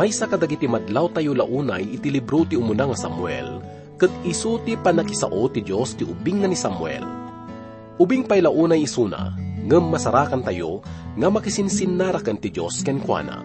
may 0.00 0.08
sa 0.16 0.24
kadagiti 0.24 0.64
madlaw 0.64 1.12
tayo 1.12 1.36
launay 1.36 1.84
iti 1.84 2.08
libro 2.08 2.48
ti 2.48 2.56
umuna 2.56 2.88
nga 2.88 2.96
Samuel, 2.96 3.60
kat 4.00 4.08
isu 4.24 4.64
ti 4.64 4.72
panakisao 4.72 5.44
ti 5.52 5.60
Diyos 5.60 5.92
ti 5.92 6.08
ubing 6.08 6.40
na 6.40 6.48
ni 6.48 6.56
Samuel. 6.56 7.04
Ubing 8.00 8.24
pay 8.24 8.40
launay 8.40 8.88
isuna, 8.88 9.36
ngem 9.60 9.92
masarakan 9.92 10.40
tayo, 10.40 10.80
nga 11.20 11.28
makisinsinarakan 11.28 12.40
ti 12.40 12.48
Diyos 12.48 12.80
ken 12.80 12.96
kuana. 12.96 13.44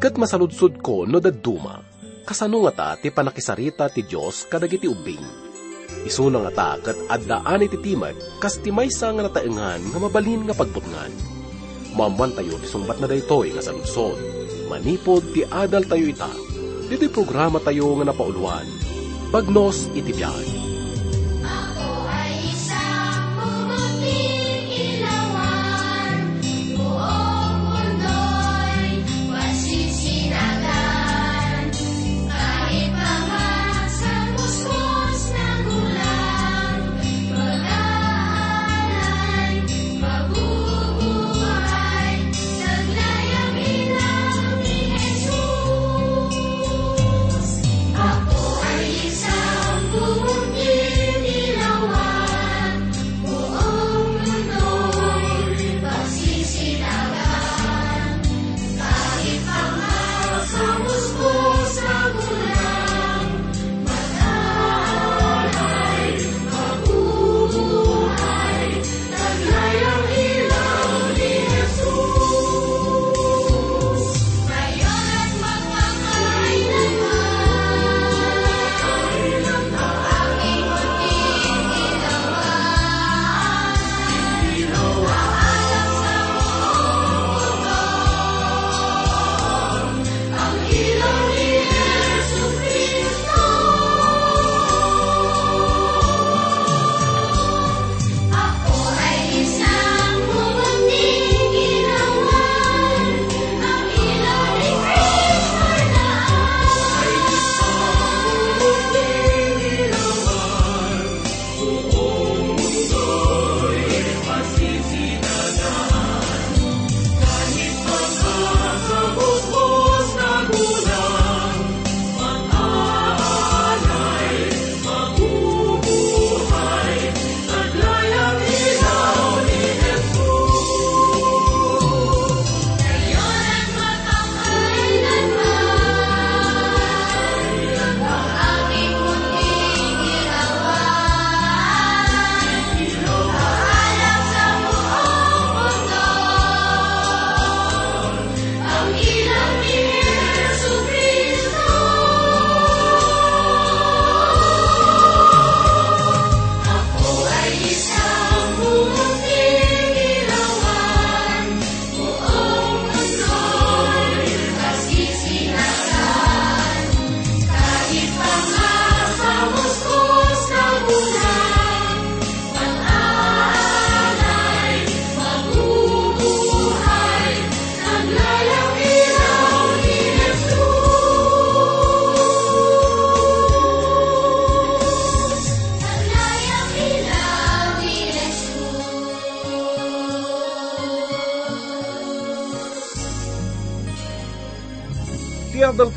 Kat 0.00 0.16
masaludsud 0.16 0.80
ko 0.80 1.04
no 1.04 1.20
dadduma, 1.20 1.84
kasano 2.24 2.64
nga 2.64 2.72
ta 2.72 2.88
ti 2.96 3.12
panakisarita 3.12 3.92
ti 3.92 4.08
Diyos 4.08 4.48
kadagiti 4.48 4.88
ubing. 4.88 5.20
Isuna 6.08 6.48
nga 6.48 6.52
ta 6.56 6.70
kat 6.80 6.96
addaan 7.12 7.68
iti 7.68 7.76
timag, 7.76 8.16
kas 8.40 8.56
ti 8.64 8.72
maysa 8.72 9.12
nga 9.12 9.28
nataengan 9.28 9.84
nga 9.84 9.98
mabalin 10.00 10.48
nga 10.48 10.56
pagbutngan. 10.56 11.12
Maman 11.92 12.32
tayo 12.32 12.56
ti 12.56 12.64
sumbat 12.72 13.04
na 13.04 13.04
daytoy 13.04 13.52
nga 13.52 13.60
saludsod 13.60 14.37
manipod 14.68 15.24
ti 15.32 15.42
adal 15.48 15.88
tayo 15.88 16.04
ita. 16.04 16.30
Dito'y 16.92 17.08
programa 17.08 17.58
tayo 17.58 17.96
nga 17.98 18.12
napauluan. 18.12 18.68
Bagnos 19.32 19.88
iti 19.96 20.12
biyahe. 20.12 20.57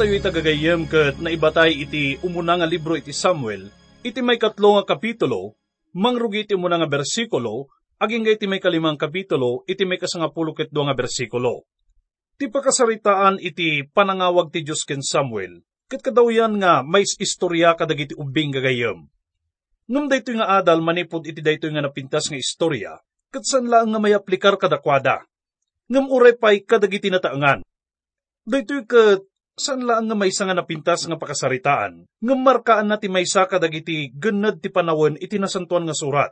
Tiyadal 0.01 0.17
tayo 0.17 0.25
itagagayem 0.33 0.81
kat 0.89 1.15
naibatay 1.21 1.77
iti 1.77 2.17
umuna 2.25 2.57
nga 2.57 2.65
libro 2.65 2.97
iti 2.97 3.13
Samuel, 3.13 3.69
iti 4.01 4.17
may 4.25 4.41
katlo 4.41 4.81
nga 4.81 4.97
kapitulo, 4.97 5.53
mangrugi 5.93 6.41
iti 6.41 6.57
umuna 6.57 6.81
nga 6.81 6.89
bersikulo, 6.89 7.69
aging 8.01 8.25
iti 8.25 8.49
may 8.49 8.57
kalimang 8.57 8.97
kapitulo, 8.97 9.61
iti 9.69 9.85
may 9.85 10.01
kasangapulo 10.01 10.57
ket 10.57 10.73
nga 10.73 10.97
bersikulo. 10.97 11.69
Ti 12.33 12.49
pakasaritaan 12.49 13.45
iti 13.45 13.85
panangawag 13.93 14.49
ti 14.49 14.65
Diyos 14.65 14.89
ken 14.89 15.05
Samuel, 15.05 15.61
ket 15.85 16.01
kadawyan 16.01 16.57
nga 16.57 16.81
may 16.81 17.05
istorya 17.05 17.77
kadagiti 17.77 18.17
ubing 18.17 18.57
gagayem. 18.57 19.05
Ngam 19.85 20.09
daytoy 20.09 20.41
nga 20.41 20.65
adal 20.65 20.81
manipod 20.81 21.29
iti 21.29 21.45
daytoy 21.45 21.77
nga 21.77 21.85
napintas 21.85 22.25
nga 22.25 22.41
istorya, 22.41 22.97
ket 23.29 23.45
san 23.45 23.69
lang 23.69 23.93
nga 23.93 24.01
may 24.01 24.17
aplikar 24.17 24.57
kadakwada. 24.57 25.29
Ngam 25.93 26.09
uray 26.09 26.33
pay 26.41 26.65
kadagiti 26.65 27.13
nataangan. 27.13 27.61
Daytoy 28.49 28.89
ket 28.89 29.29
saan 29.55 29.83
lang 29.83 30.07
nga 30.07 30.15
may 30.15 30.31
nga 30.31 30.55
napintas 30.55 31.05
nga 31.05 31.19
pakasaritaan, 31.19 32.07
nga 32.07 32.35
markaan 32.35 32.87
na 32.87 32.97
ti 32.97 33.11
may 33.11 33.27
saka 33.27 33.59
dagiti 33.59 34.11
ganad 34.15 34.63
ti 34.63 34.71
panawon 34.71 35.19
iti 35.19 35.37
nasantuan 35.37 35.85
nga 35.85 35.95
surat. 35.95 36.31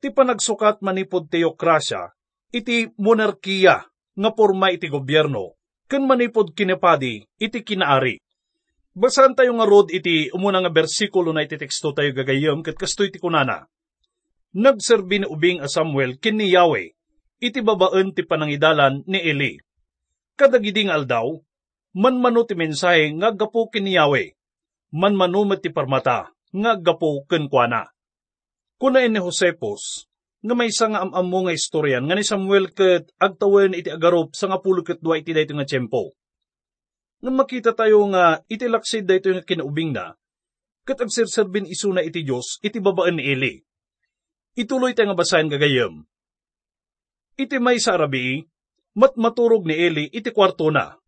Ti 0.00 0.12
panagsukat 0.12 0.84
manipod 0.84 1.28
teokrasya, 1.32 2.12
iti 2.52 2.88
monarkiya 3.00 3.76
nga 4.14 4.30
porma 4.30 4.70
iti 4.70 4.86
gobyerno, 4.86 5.58
kan 5.90 6.04
manipod 6.06 6.52
kinepadi 6.54 7.24
iti 7.40 7.58
kinaari. 7.60 8.20
Basan 8.94 9.34
tayo 9.34 9.58
nga 9.58 9.66
rod 9.66 9.90
iti 9.90 10.30
umuna 10.30 10.62
nga 10.62 10.70
bersikulo 10.70 11.34
na 11.34 11.42
iti 11.42 11.58
teksto 11.58 11.90
tayo 11.90 12.14
gagayam 12.14 12.62
kat 12.62 12.78
kastoy 12.78 13.10
ti 13.10 13.18
kunana. 13.18 13.66
Nagserbi 14.54 15.22
ni 15.22 15.26
ubing 15.26 15.58
a 15.58 15.66
Samuel 15.66 16.14
kin 16.22 16.38
ni 16.38 16.54
Yahweh, 16.54 16.94
iti 17.42 17.58
babaan 17.58 18.14
ti 18.14 18.22
panangidalan 18.22 19.02
ni 19.10 19.18
Eli. 19.18 19.58
Kadagiding 20.38 20.94
aldaw, 20.94 21.42
manmano 21.94 22.42
ti 22.42 22.58
mensahe 22.58 23.14
nga 23.14 23.30
gapo 23.30 23.70
kiniyawe, 23.70 24.22
manmano 24.98 25.46
ti 25.62 25.70
parmata 25.70 26.34
nga 26.50 26.72
gapo 26.74 27.22
kenkwana. 27.30 27.86
Kuna 28.74 29.06
ni 29.06 29.22
Josepos, 29.22 30.10
nga 30.42 30.54
may 30.58 30.68
nga 30.74 31.00
amamo 31.06 31.46
nga 31.46 31.54
istoryan 31.54 32.04
nga 32.04 32.18
ni 32.18 32.26
Samuel 32.26 32.74
ket 32.74 33.14
agtawen 33.16 33.78
iti 33.78 33.88
agarop 33.88 34.34
sa 34.34 34.50
nga 34.50 34.58
pulo 34.58 34.82
ket 34.82 34.98
dua 34.98 35.22
iti 35.22 35.30
dayto 35.30 35.54
nga 35.54 35.64
tiyempo. 35.64 36.18
Nga 37.22 37.30
makita 37.30 37.72
tayo 37.72 38.04
nga 38.10 38.42
iti 38.50 38.66
laksid 38.66 39.06
dayto 39.06 39.30
nga 39.30 39.46
kinaubing 39.46 39.94
na, 39.94 40.18
ket 40.84 40.98
agserserbin 41.00 41.70
isuna 41.70 42.02
iti 42.02 42.26
Dios 42.26 42.58
iti 42.60 42.82
babaan 42.82 43.22
ni 43.22 43.24
Eli. 43.24 43.54
Ituloy 44.58 44.92
tayo 44.92 45.14
nga 45.14 45.18
basahin 45.22 45.48
gagayem. 45.48 46.04
Iti 47.34 47.56
may 47.58 47.78
sa 47.82 47.98
arabi, 47.98 48.44
mat 48.98 49.14
maturog 49.18 49.64
ni 49.64 49.74
Eli 49.74 50.06
iti 50.10 50.30
kwarto 50.30 50.70
na 50.70 50.98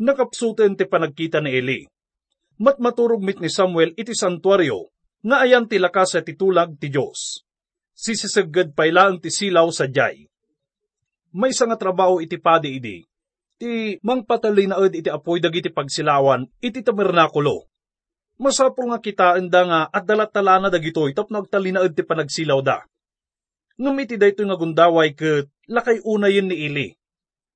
Nakapsuten 0.00 0.80
ti 0.80 0.88
panagkita 0.88 1.44
ni 1.44 1.60
Eli. 1.60 1.84
Mat 2.64 2.80
maturog 2.80 3.20
mit 3.20 3.36
ni 3.36 3.52
Samuel 3.52 3.92
iti 4.00 4.16
santuaryo, 4.16 4.88
nga 5.20 5.44
ayan 5.44 5.68
ti 5.68 5.76
lakas 5.76 6.16
sa 6.16 6.24
titulag 6.24 6.72
ti 6.80 6.88
Diyos. 6.88 7.44
Sisisagad 7.92 8.72
pailaan 8.72 9.20
ti 9.20 9.28
silaw 9.28 9.68
sa 9.68 9.84
jay. 9.84 10.24
May 11.36 11.52
nga 11.52 11.76
trabaho 11.76 12.24
iti 12.24 12.40
padi 12.40 12.80
idi. 12.80 13.04
Ti 13.60 14.00
mangpatali 14.00 14.64
na 14.72 14.80
iti 14.88 15.12
apoy 15.12 15.36
dagiti 15.36 15.68
pagsilawan 15.68 16.48
iti 16.64 16.80
tabernakulo. 16.80 17.68
Masapul 18.40 18.88
nga 18.88 19.04
kita 19.04 19.36
enda 19.36 19.68
nga 19.68 19.80
at 19.92 20.08
dalatala 20.08 20.64
na 20.64 20.72
dagitoy 20.72 21.12
tap 21.12 21.28
nagtalinaed 21.28 21.92
ti 21.92 22.00
panagsilaw 22.08 22.64
da. 22.64 22.88
Ngamiti 23.76 24.16
daytoy 24.16 24.48
nga 24.48 24.56
gundaway 24.56 25.12
ket 25.12 25.52
lakay 25.68 26.00
unayin 26.08 26.48
ni 26.48 26.56
Ili. 26.72 26.88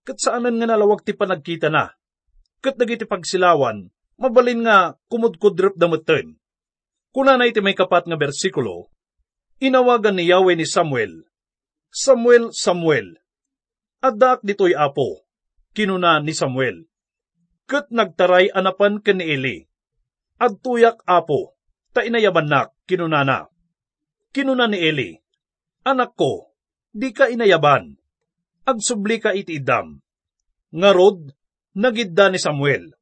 Ket 0.05 0.21
saanan 0.21 0.61
nga 0.61 0.69
nalawag 0.69 1.01
ti 1.01 1.17
panagkita 1.17 1.73
na. 1.73 1.89
Ket 2.65 2.81
dagiti 2.81 3.05
pagsilawan, 3.05 3.93
mabalin 4.17 4.65
nga 4.65 4.97
kumudkudrep 5.13 5.77
dameten. 5.77 6.41
Kuna 7.13 7.37
na 7.37 7.45
iti 7.45 7.61
may 7.61 7.77
kapat 7.77 8.09
nga 8.09 8.17
bersikulo, 8.17 8.89
inawagan 9.61 10.17
ni 10.17 10.33
Yahweh 10.33 10.57
ni 10.57 10.65
Samuel, 10.65 11.29
Samuel, 11.93 12.57
Samuel, 12.57 13.21
adak 14.01 14.41
ditoy 14.41 14.73
apo, 14.73 15.29
kinuna 15.77 16.25
ni 16.25 16.33
Samuel. 16.33 16.89
Ket 17.69 17.93
nagtaray 17.93 18.49
anapan 18.49 19.05
ken 19.05 19.21
ni 19.21 19.29
Eli 19.29 19.59
Agtuyak 20.41 21.05
apo, 21.07 21.55
ta 21.95 22.03
inayaban 22.03 22.51
nak, 22.51 22.75
kinunana. 22.91 23.47
Kinuna 24.35 24.67
ni 24.67 24.83
Eli, 24.83 25.15
Anak 25.85 26.17
ko, 26.17 26.51
di 26.91 27.13
ka 27.13 27.29
inayaban. 27.29 27.95
Agsubli 28.65 29.21
ka 29.21 29.37
iti 29.37 29.61
idam. 29.61 30.01
Ngarod, 30.75 31.31
nagidda 31.75 32.31
ni 32.31 32.39
Samuel. 32.39 32.95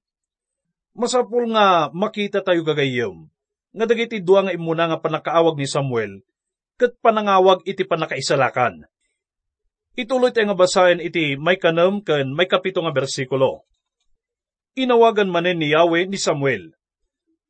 Masapul 0.92 1.48
nga 1.52 1.88
makita 1.92 2.44
tayo 2.44 2.64
gagayom, 2.64 3.28
nga 3.72 3.84
dagiti 3.88 4.20
dua 4.20 4.44
nga 4.44 4.52
imuna 4.52 4.92
nga 4.92 4.98
panakaawag 5.00 5.56
ni 5.56 5.68
Samuel, 5.68 6.20
kat 6.76 6.96
panangawag 7.00 7.64
iti 7.64 7.84
panakaisalakan. 7.84 8.84
Ituloy 9.96 10.32
tayo 10.32 10.52
nga 10.52 10.58
basahin 10.58 11.04
iti 11.04 11.36
may 11.36 11.60
kanam 11.60 12.00
ken 12.00 12.32
may 12.32 12.48
kapito 12.48 12.80
nga 12.80 12.92
bersikulo. 12.92 13.64
Inawagan 14.72 15.28
manen 15.28 15.60
ni 15.60 15.72
Yahweh 15.72 16.08
ni 16.08 16.16
Samuel, 16.16 16.72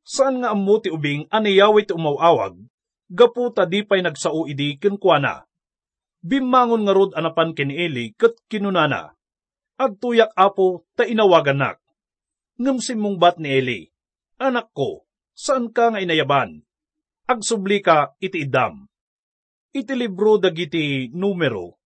Saan 0.03 0.43
nga 0.43 0.51
ammo 0.51 0.83
ti 0.83 0.91
ubing 0.91 1.31
aniyawit 1.31 1.91
ti 1.91 1.95
umawawag, 1.95 2.59
gaputa 3.07 3.63
di 3.71 3.87
pa'y 3.87 4.03
nagsao 4.03 4.51
idi 4.51 4.75
kenkwana. 4.75 5.47
Bimangon 6.23 6.83
nga 6.83 6.95
rod 6.95 7.15
anapan 7.15 7.55
ken 7.55 7.71
Eli 7.71 8.15
ket 8.19 8.35
kinunana. 9.82 9.90
Agtuyak 9.90 10.31
apo 10.38 10.87
ta 10.94 11.02
inawagan 11.02 11.58
nak. 11.58 11.76
Ngem 12.62 12.79
mong 12.79 13.17
bat 13.19 13.43
ni 13.43 13.50
Eli, 13.50 13.81
Anak 14.38 14.70
ko, 14.70 15.06
saan 15.34 15.75
ka 15.75 15.90
nga 15.90 15.99
inayaban? 15.99 16.62
Agsubli 17.26 17.82
ka 17.82 18.14
iti 18.23 18.46
idam. 18.46 18.87
Iti 19.73 19.94
libro 19.96 20.37
dagiti 20.37 21.08
numero, 21.11 21.82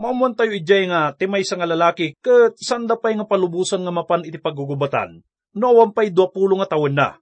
Maamuan 0.00 0.32
tayo 0.32 0.56
ijay 0.56 0.88
nga 0.88 1.12
timay 1.12 1.44
sa 1.44 1.60
nga 1.60 1.68
lalaki 1.68 2.16
ket 2.24 2.56
sanda 2.56 2.96
pay 2.96 3.12
nga 3.20 3.28
palubusan 3.28 3.84
nga 3.84 3.92
mapan 3.92 4.24
iti 4.24 4.40
paggugubatan. 4.40 5.20
No 5.52 5.76
pay 5.92 6.08
20 6.08 6.56
nga 6.56 6.72
taon 6.72 6.96
na. 6.96 7.20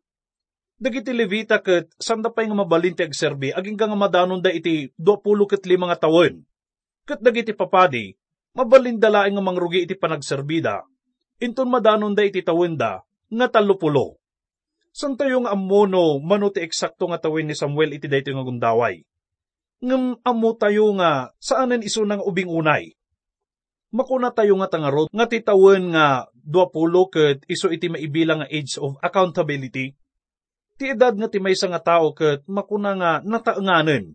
Dagiti 0.78 1.10
Levita 1.10 1.58
ket 1.58 1.90
sanda 1.98 2.30
pay 2.30 2.46
nga 2.46 2.54
mabalin 2.54 2.94
ti 2.94 3.02
agserbi 3.02 3.50
aging 3.50 3.74
nga 3.74 3.98
madanon 3.98 4.38
da 4.38 4.54
iti 4.54 4.94
20 4.94 5.50
ket 5.50 5.66
lima 5.66 5.90
nga 5.90 6.06
tawen. 6.06 6.46
Ket 7.02 7.18
dagiti 7.18 7.50
papadi 7.50 8.14
mabalin 8.56 9.00
dalaeng 9.00 9.36
nga 9.36 9.44
mangrugi 9.44 9.84
iti 9.84 9.98
panagserbida. 9.98 10.84
Inton 11.38 11.70
madanon 11.70 12.14
da 12.14 12.24
iti 12.24 12.42
tawen 12.44 12.74
da 12.76 13.02
nga 13.28 13.46
talupulo. 13.48 14.18
San 14.94 15.14
tayo 15.14 15.44
nga 15.44 15.54
ammono 15.54 16.18
mano 16.18 16.50
ti 16.50 16.64
eksakto 16.64 17.06
nga 17.12 17.20
tawin 17.20 17.46
ni 17.46 17.54
Samuel 17.54 17.94
iti 17.94 18.08
dayto 18.10 18.34
nga 18.34 18.42
gundaway. 18.42 19.04
Ngem 19.78 20.18
ammo 20.26 20.50
tayo 20.58 20.90
nga 20.98 21.30
saanen 21.38 21.86
iso 21.86 22.02
nang 22.02 22.24
ubing 22.24 22.50
unay. 22.50 22.98
Makuna 23.94 24.34
tayo 24.34 24.58
nga 24.58 24.68
tangarot 24.68 25.08
nga 25.14 25.26
titawen 25.30 25.94
nga 25.94 26.26
20 26.42 27.14
ket 27.14 27.38
iso 27.46 27.70
iti 27.70 27.86
maibilang 27.86 28.42
nga 28.42 28.50
age 28.50 28.76
of 28.82 28.98
accountability 29.00 29.94
Ti 30.78 30.94
edad 30.94 31.18
nga 31.18 31.26
ti 31.26 31.42
maysa 31.42 31.66
nga 31.66 31.82
tao 31.82 32.14
ket 32.14 32.46
makuna 32.46 32.94
nga 32.94 33.10
nataenganen 33.26 34.14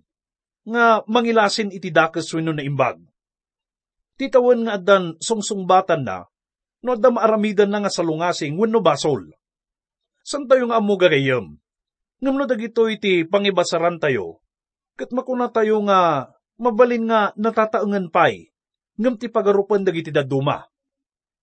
nga 0.64 1.04
mangilasin 1.12 1.76
iti 1.76 1.92
dakes 1.92 2.32
wenno 2.32 2.56
na 2.56 2.64
imbag. 2.64 3.04
Titawan 4.13 4.65
nga 4.65 4.77
addan 4.77 5.18
sungsungbatan 5.18 6.06
na 6.06 6.30
no 6.83 7.00
adda 7.00 7.10
maaramidan 7.10 7.71
na 7.71 7.88
nga 7.88 7.92
salungasing 7.92 8.60
wenno 8.60 8.83
basol. 8.83 9.31
San 10.21 10.45
tayo 10.45 10.68
nga 10.68 10.77
amo 10.77 11.00
gagayem? 11.00 11.57
Ngam 12.19 12.36
no 12.36 12.45
dagito 12.48 12.88
iti 12.92 13.24
pangibasaran 13.27 14.00
tayo, 14.00 14.44
ket 15.00 15.12
makuna 15.15 15.51
tayo 15.51 15.80
nga 15.88 16.31
mabalin 16.60 17.07
nga 17.07 17.31
natataengan 17.36 18.12
pay, 18.12 18.51
ngam 19.00 19.19
ti 19.19 19.27
pagarupan 19.27 19.83
dagiti 19.83 20.12
daduma. 20.12 20.68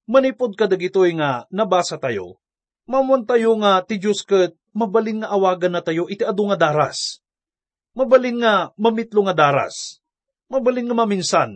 Manipod 0.09 0.57
ka 0.57 0.65
dagitoy 0.65 1.17
nga 1.21 1.45
nabasa 1.53 2.01
tayo, 2.01 2.41
mamon 2.89 3.29
tayo 3.29 3.57
nga 3.61 3.85
ti 3.85 4.01
Diyos 4.01 4.25
ket 4.25 4.57
mabalin 4.73 5.25
nga 5.25 5.33
awagan 5.35 5.77
na 5.77 5.83
tayo 5.85 6.09
iti 6.09 6.25
adu 6.25 6.49
nga 6.49 6.57
daras. 6.57 7.21
Mabalin 7.93 8.41
nga 8.41 8.71
mamitlo 8.79 9.27
nga 9.27 9.35
daras. 9.35 9.99
Mabalin 10.47 10.87
nga 10.87 10.97
maminsan. 10.97 11.51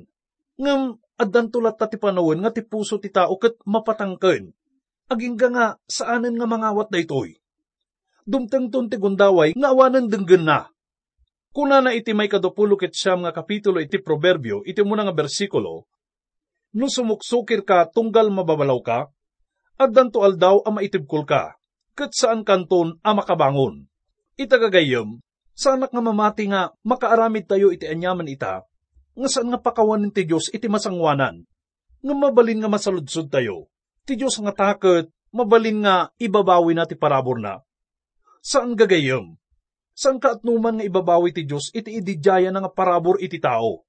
Ngam 0.59 0.99
addan 1.21 1.51
tulat 1.51 1.79
ta 1.79 1.87
ti 1.87 1.97
panawin 2.01 2.43
nga 2.43 2.51
ti 2.51 2.63
puso 2.65 2.99
ti 2.99 3.11
tao 3.11 3.35
ket 3.39 3.59
mapatangken. 3.67 4.51
Aging 5.11 5.37
nga 5.37 5.77
saanen 5.85 6.35
nga 6.37 6.49
mangawat 6.49 6.89
daytoy. 6.89 7.37
Dumteng 8.25 8.73
ton 8.73 8.89
ti 8.89 8.97
gundaway 8.97 9.53
nga 9.53 9.69
awanan 9.71 10.09
denggen 10.09 10.49
na. 10.49 10.73
Kuna 11.55 11.79
na 11.85 11.95
iti 11.95 12.11
may 12.17 12.27
kadupulo 12.27 12.75
ket 12.75 12.97
siyam 12.97 13.23
nga 13.23 13.31
kapitulo 13.31 13.79
iti 13.79 14.03
proverbio 14.03 14.67
iti 14.67 14.83
muna 14.83 15.07
nga 15.07 15.15
bersikulo, 15.15 15.87
no 16.75 16.87
sumuksukir 16.91 17.63
ka 17.63 17.87
tunggal 17.87 18.27
mababalaw 18.35 18.81
ka, 18.83 18.99
addan 19.79 20.11
to 20.11 20.27
aldaw 20.27 20.59
a 20.67 20.71
maitibkol 20.75 21.23
ka 21.23 21.55
kat 21.95 22.11
saan 22.11 22.43
kanton 22.43 22.99
a 23.07 23.15
makabangon. 23.15 23.87
Itagagayom, 24.35 25.23
sanak 25.55 25.95
nga 25.95 26.03
mamati 26.03 26.51
nga 26.51 26.75
makaaramid 26.83 27.47
tayo 27.47 27.71
iti 27.71 27.87
anyaman 27.87 28.27
ita, 28.27 28.67
nga 29.15 29.29
saan 29.31 29.49
nga 29.51 29.63
pakawanin 29.63 30.11
ti 30.11 30.27
Diyos 30.27 30.51
iti 30.51 30.67
masangwanan, 30.67 31.47
nga 32.05 32.15
mabalin 32.15 32.61
nga 32.63 32.71
masaludsod 32.71 33.31
tayo, 33.31 33.71
ti 34.03 34.19
Diyos 34.19 34.37
nga 34.43 34.53
takot, 34.53 35.07
mabalin 35.31 35.87
nga 35.87 36.11
ibabawi 36.19 36.75
na 36.75 36.87
ti 36.87 36.99
parabor 36.99 37.39
na. 37.39 37.63
Saan 38.43 38.75
gagayom? 38.75 39.39
Saan 39.95 40.19
ka 40.19 40.37
at 40.37 40.43
numan 40.43 40.83
nga 40.83 40.87
ibabawi 40.87 41.31
ti 41.31 41.47
Diyos 41.47 41.71
iti 41.71 41.95
ididjaya 41.95 42.51
na 42.51 42.67
nga 42.67 42.75
parabor 42.75 43.23
iti 43.23 43.39
tao? 43.39 43.87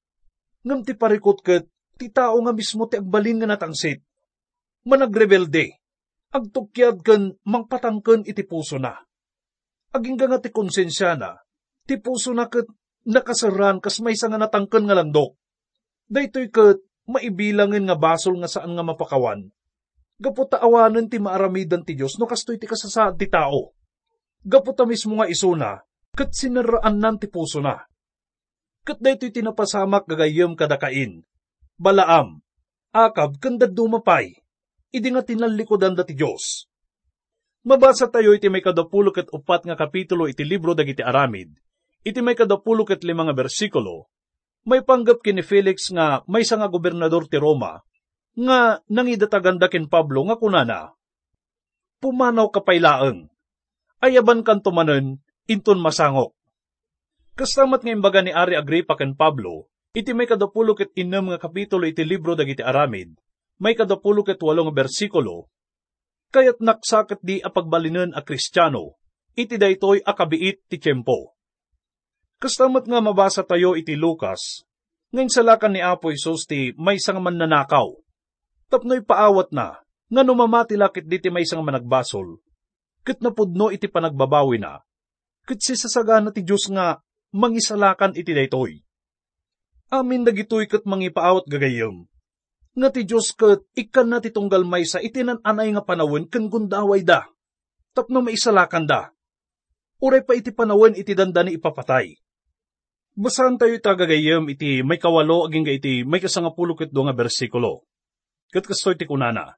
Ngam 0.62 0.86
ti 0.86 0.94
parikot 0.94 1.42
ket, 1.42 1.66
ti 1.98 2.14
tao 2.14 2.38
nga 2.42 2.54
mismo 2.54 2.86
ti 2.86 3.02
agbalin 3.02 3.42
nga 3.42 3.50
natangsit. 3.50 4.06
Managrebelde, 4.86 5.82
agtukyad 6.30 7.02
ken 7.02 7.34
mangpatangken 7.42 8.30
iti 8.30 8.46
puso 8.46 8.78
na. 8.78 8.94
Aging 9.90 10.22
nga 10.22 10.38
ti 10.38 10.54
konsensya 10.54 11.18
na, 11.18 11.42
ti 11.90 11.98
puso 11.98 12.30
na 12.38 12.46
ket 12.46 12.70
nakasaran 13.06 13.78
kas 13.80 14.02
may 14.02 14.18
nga 14.18 14.38
natangken 14.42 14.90
nga 14.90 14.98
landok. 14.98 15.38
Daytoy 16.10 16.50
ket 16.50 16.82
maibilangen 17.06 17.86
nga 17.86 17.98
basol 17.98 18.42
nga 18.42 18.50
saan 18.50 18.74
nga 18.74 18.86
mapakawan. 18.86 19.50
Gaputa 20.16 20.58
awanen 20.62 21.12
ti 21.12 21.22
maaramidan 21.22 21.86
ti 21.86 21.94
Dios 21.94 22.18
no 22.18 22.26
kastoy 22.26 22.58
ti 22.58 22.66
kasasaad 22.66 23.18
ti 23.18 23.30
tao. 23.30 23.78
Gaputa 24.46 24.86
mismo 24.86 25.18
nga 25.18 25.30
isuna, 25.30 25.82
ket 26.14 26.34
sinaraan 26.34 26.98
nan 27.02 27.18
ti 27.18 27.30
puso 27.30 27.62
na. 27.62 27.82
Ket 28.86 29.02
daytoy 29.02 29.34
tinapasamak 29.34 30.06
gagayem 30.06 30.54
kadakain. 30.54 31.26
Balaam, 31.76 32.40
akab 32.94 33.42
kanda 33.42 33.68
dumapay 33.68 34.32
idi 34.96 35.10
nga 35.12 35.26
tinalikodan 35.26 35.98
dati 35.98 36.16
Diyos. 36.16 36.72
Mabasa 37.66 38.08
tayo 38.08 38.32
iti 38.32 38.48
may 38.48 38.62
kadapulo 38.62 39.10
ket 39.10 39.28
upat 39.34 39.66
nga 39.68 39.76
kapitulo 39.76 40.30
iti 40.30 40.46
libro 40.46 40.78
dagiti 40.78 41.02
aramid, 41.02 41.52
iti 42.06 42.22
may 42.22 42.38
kadapulo 42.38 42.86
ket 42.86 43.02
lima 43.02 43.26
nga 43.26 43.34
bersikulo, 43.34 44.14
may 44.70 44.86
panggap 44.86 45.26
kini 45.26 45.42
Felix 45.42 45.90
nga 45.90 46.22
may 46.30 46.46
nga 46.46 46.70
gobernador 46.70 47.26
ti 47.26 47.42
Roma, 47.42 47.82
nga 48.38 48.80
nangidataganda 48.86 49.66
ken 49.68 49.90
Pablo 49.90 50.22
nga 50.30 50.38
kunana, 50.38 50.94
Pumanaw 51.98 52.54
kapaylaeng, 52.54 53.32
ayaban 54.04 54.46
kan 54.46 54.62
tumanen, 54.62 55.24
inton 55.50 55.82
masangok. 55.82 56.38
Kastamat 57.34 57.82
nga 57.82 57.92
imbaga 57.92 58.22
ni 58.22 58.30
Ari 58.30 58.54
Agripa 58.54 58.94
ken 58.94 59.18
Pablo, 59.18 59.72
iti 59.96 60.14
may 60.14 60.30
kadapulo 60.30 60.78
ket 60.78 60.94
innem 60.94 61.34
nga 61.34 61.40
kapitulo 61.42 61.90
iti 61.90 62.06
libro 62.06 62.38
dagiti 62.38 62.62
aramid, 62.62 63.16
may 63.58 63.74
kadapulo 63.74 64.22
ket 64.22 64.38
walong 64.44 64.70
bersikulo, 64.76 65.50
kayat 66.36 66.60
naksakat 66.60 67.24
di 67.24 67.40
apagbalinan 67.40 68.12
a 68.12 68.22
kristyano, 68.22 69.00
iti 69.36 69.56
daytoy 69.56 70.04
akabiit 70.04 70.68
ti 70.68 70.80
tiyempo. 70.80 71.35
Kastamat 72.46 72.86
nga 72.86 73.02
mabasa 73.02 73.42
tayo 73.42 73.74
iti 73.74 73.98
Lucas, 73.98 74.62
ngayon 75.10 75.34
salakan 75.34 75.74
ni 75.74 75.82
Apo 75.82 76.14
Isos 76.14 76.46
ti 76.46 76.78
may 76.78 77.02
sang 77.02 77.18
man 77.18 77.42
nanakaw, 77.42 77.98
tapnoy 78.70 79.02
paawat 79.02 79.50
na, 79.50 79.82
nga 79.82 80.22
numamati 80.22 80.78
lakit 80.78 81.10
diti 81.10 81.34
may 81.34 81.42
isang 81.42 81.66
managbasol, 81.66 82.38
kat 83.02 83.18
napudno 83.26 83.74
iti 83.74 83.90
panagbabawi 83.90 84.62
na, 84.62 84.78
kat 85.50 85.58
sisasagana 85.58 86.30
ti 86.30 86.46
Diyos 86.46 86.70
nga 86.70 87.02
mangisalakan 87.34 88.14
iti 88.14 88.30
daytoy. 88.30 88.78
Amin 89.90 90.22
dagitoy 90.22 90.70
kat 90.70 90.86
mangipaawat 90.86 91.50
gagayom. 91.50 92.06
Nga 92.78 92.90
ti 92.94 93.10
Diyos 93.10 93.34
kat 93.34 93.66
ikan 93.74 94.14
na 94.14 94.22
ti 94.22 94.30
tunggal 94.30 94.70
may 94.70 94.86
sa 94.86 95.02
itinananay 95.02 95.74
nga 95.74 95.82
panawin 95.82 96.30
kan 96.30 96.46
gundaway 96.46 97.02
da. 97.02 97.26
Tapno 97.98 98.22
maisalakan 98.22 98.86
da. 98.86 99.10
Uray 99.98 100.22
pa 100.22 100.38
iti 100.38 100.54
panawin 100.54 100.94
iti 100.94 101.18
dandani 101.18 101.58
ipapatay. 101.58 102.22
Basahan 103.16 103.56
tayo 103.56 103.80
tagagayam 103.80 104.44
iti 104.52 104.84
may 104.84 105.00
kawalo 105.00 105.48
aging 105.48 105.72
iti 105.72 106.04
may 106.04 106.20
kasangapulo 106.20 106.76
ket 106.76 106.92
nga 106.92 107.16
bersikulo. 107.16 107.88
Kat 108.52 108.68
kastoy 108.68 109.00
ti 109.00 109.08
kunana. 109.08 109.56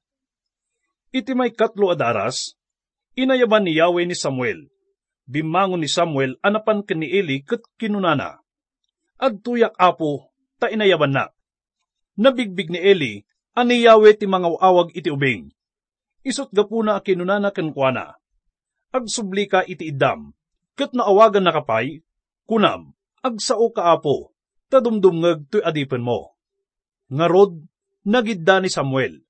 Iti 1.09 1.33
may 1.33 1.49
katlo 1.49 1.89
adaras, 1.89 2.53
inayaban 3.17 3.65
ni 3.65 3.73
Yahweh 3.81 4.05
ni 4.05 4.13
Samuel. 4.13 4.69
Bimangon 5.25 5.81
ni 5.81 5.89
Samuel 5.89 6.37
anapan 6.45 6.85
ken 6.85 7.01
ni 7.01 7.09
Eli 7.09 7.41
ket 7.41 7.65
kinunana. 7.81 8.37
Adtuyak 9.17 9.73
apo, 9.73 10.29
ta 10.61 10.69
inayaban 10.69 11.17
na. 11.17 11.33
Nabigbig 12.13 12.69
ni 12.69 12.77
Eli, 12.77 13.13
ani 13.57 13.81
Yahweh 13.81 14.21
ti 14.21 14.29
mga 14.29 14.53
awag 14.53 14.93
iti 14.93 15.09
ubing. 15.09 15.49
Isot 16.21 16.53
gapuna 16.53 17.01
kinunana 17.01 17.49
ken 17.49 17.73
kuana. 17.73 18.21
Agsubli 18.93 19.49
ka 19.49 19.65
iti 19.65 19.89
idam, 19.89 20.29
ket 20.77 20.93
naawagan 20.93 21.41
na 21.41 21.57
kapay, 21.57 22.05
kunam, 22.45 22.97
agsao 23.24 23.71
kaapo, 23.74 24.33
tadumdumngag 24.69 25.47
to'y 25.50 25.63
adipen 25.63 26.03
mo. 26.03 26.36
Ngarod, 27.07 27.63
nagidda 28.03 28.62
ni 28.62 28.69
Samuel. 28.69 29.24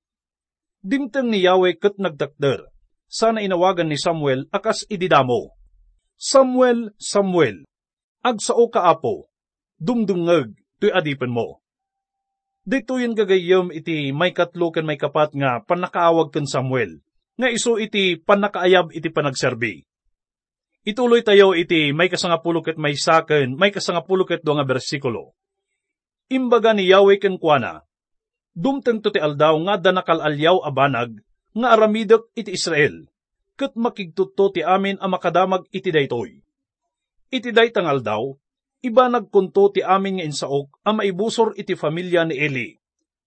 Dimteng 0.82 1.30
ni 1.30 1.42
Yahweh 1.42 1.78
kat 1.78 1.98
nagdakder, 1.98 2.70
sana 3.08 3.42
inawagan 3.42 3.90
ni 3.90 3.98
Samuel 3.98 4.46
akas 4.54 4.86
ididamo. 4.86 5.56
Samuel, 6.18 6.94
Samuel, 6.98 7.64
agsao 8.22 8.66
kaapo, 8.70 9.30
dumdumngag 9.78 10.54
to'y 10.82 10.92
adipen 10.94 11.30
mo. 11.30 11.62
Dito 12.68 13.00
yung 13.00 13.16
gagayom 13.16 13.72
iti 13.72 14.12
may 14.12 14.36
katlo 14.36 14.68
ken 14.68 14.84
may 14.84 15.00
kapat 15.00 15.32
nga 15.32 15.64
panakaawag 15.64 16.28
ken 16.28 16.44
Samuel, 16.44 17.00
nga 17.40 17.48
iso 17.48 17.80
iti 17.80 18.20
panakaayab 18.20 18.92
iti 18.92 19.08
panagserbi. 19.08 19.88
Ituloy 20.88 21.20
tayo 21.20 21.52
iti 21.52 21.92
may 21.92 22.08
kasangapulo 22.08 22.64
ket 22.64 22.80
may 22.80 22.96
saken, 22.96 23.60
may 23.60 23.68
kasangapulo 23.68 24.24
ket 24.24 24.40
nga 24.40 24.64
bersikulo. 24.64 25.36
Imbaga 26.32 26.72
ni 26.72 26.88
Yahweh 26.88 27.20
ken 27.20 27.36
kuana, 27.36 27.84
dumteng 28.56 29.04
to 29.04 29.12
ti 29.12 29.20
aldaw 29.20 29.52
nga 29.68 29.76
danakal 29.76 30.24
alyaw 30.24 30.64
abanag, 30.64 31.20
nga 31.52 31.76
aramidok 31.76 32.32
iti 32.32 32.56
Israel, 32.56 33.04
ket 33.60 33.76
makigtutto 33.76 34.48
ti 34.48 34.64
amin 34.64 34.96
a 34.96 35.12
makadamag 35.12 35.68
iti 35.76 35.92
daytoy. 35.92 36.40
Iti 37.28 37.52
daytang 37.52 37.84
aldaw, 37.84 38.32
iba 38.80 39.12
nagpunto 39.12 39.68
ti 39.68 39.84
amin 39.84 40.24
nga 40.24 40.24
insaok 40.24 40.88
a 40.88 40.96
maibusor 40.96 41.52
iti 41.60 41.76
familya 41.76 42.24
ni 42.24 42.40
Eli, 42.40 42.68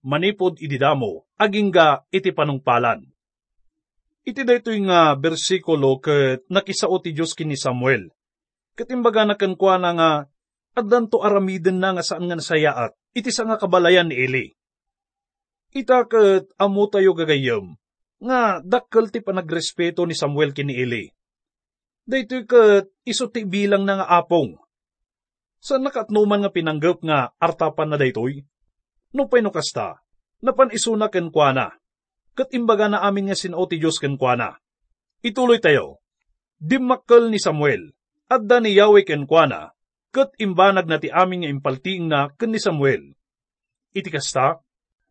manipod 0.02 0.58
ididamo, 0.58 1.30
agingga 1.38 2.10
iti 2.10 2.34
panungpalan 2.34 3.11
Iti 4.22 4.46
daytoy 4.46 4.86
nga 4.86 5.18
bersikulo 5.18 5.98
ket 5.98 6.46
nakisao 6.46 6.94
ti 7.02 7.10
Dios 7.10 7.34
kini 7.34 7.58
Samuel. 7.58 8.06
Ket 8.78 8.94
imbaga 8.94 9.26
nakenkwa 9.26 9.74
na 9.82 9.90
nga 9.98 10.10
addan 10.78 11.10
to 11.10 11.26
aramiden 11.26 11.82
na 11.82 11.98
nga 11.98 12.06
saan 12.06 12.30
nga 12.30 12.38
nasayaat 12.38 12.94
iti 13.18 13.34
sa 13.34 13.42
nga 13.50 13.58
kabalayan 13.58 14.06
ni 14.06 14.16
Eli. 14.22 14.46
Ita 15.74 16.06
ket 16.06 16.54
amo 16.54 16.86
tayo 16.86 17.18
gagayem 17.18 17.74
nga 18.22 18.62
dakkel 18.62 19.10
ti 19.10 19.18
panagrespeto 19.18 20.06
ni 20.06 20.14
Samuel 20.14 20.54
kini 20.54 20.78
Eli. 20.78 21.10
Daytoy 22.06 22.46
ket 22.46 22.94
iso 23.02 23.26
ti 23.26 23.42
bilang 23.42 23.82
na 23.82 24.06
nga 24.06 24.22
apong. 24.22 24.54
Sa 25.58 25.82
nakatnuman 25.82 26.46
nga 26.46 26.54
pinanggap 26.54 27.02
nga 27.02 27.34
artapan 27.42 27.90
na 27.90 27.98
daytoy? 27.98 28.38
No 29.18 29.26
pay 29.26 29.42
no 29.42 29.50
kasta, 29.50 29.98
napan 30.46 30.70
isuna 30.70 31.10
ken 31.10 31.34
kuana 31.34 31.81
kat 32.32 32.48
imbaga 32.56 32.88
na 32.88 33.04
amin 33.04 33.28
nga 33.28 33.36
sinao 33.36 33.64
ti 33.68 33.76
Diyos 33.76 34.00
kenkwana. 34.00 34.56
Ituloy 35.20 35.60
tayo. 35.60 36.00
Dimmakkel 36.62 37.28
ni 37.28 37.38
Samuel, 37.42 37.92
at 38.30 38.46
da 38.46 38.62
ni 38.62 38.72
Yahweh 38.72 39.04
kenkwana, 39.04 39.74
kat 40.14 40.32
imbanag 40.38 40.86
na 40.86 40.98
ti 41.02 41.10
amin 41.10 41.44
nga 41.44 41.50
impaltiing 41.50 42.06
na 42.06 42.30
ken 42.34 42.54
ni 42.54 42.60
Samuel. 42.62 43.12
Iti 43.92 44.08
kasta, 44.08 44.62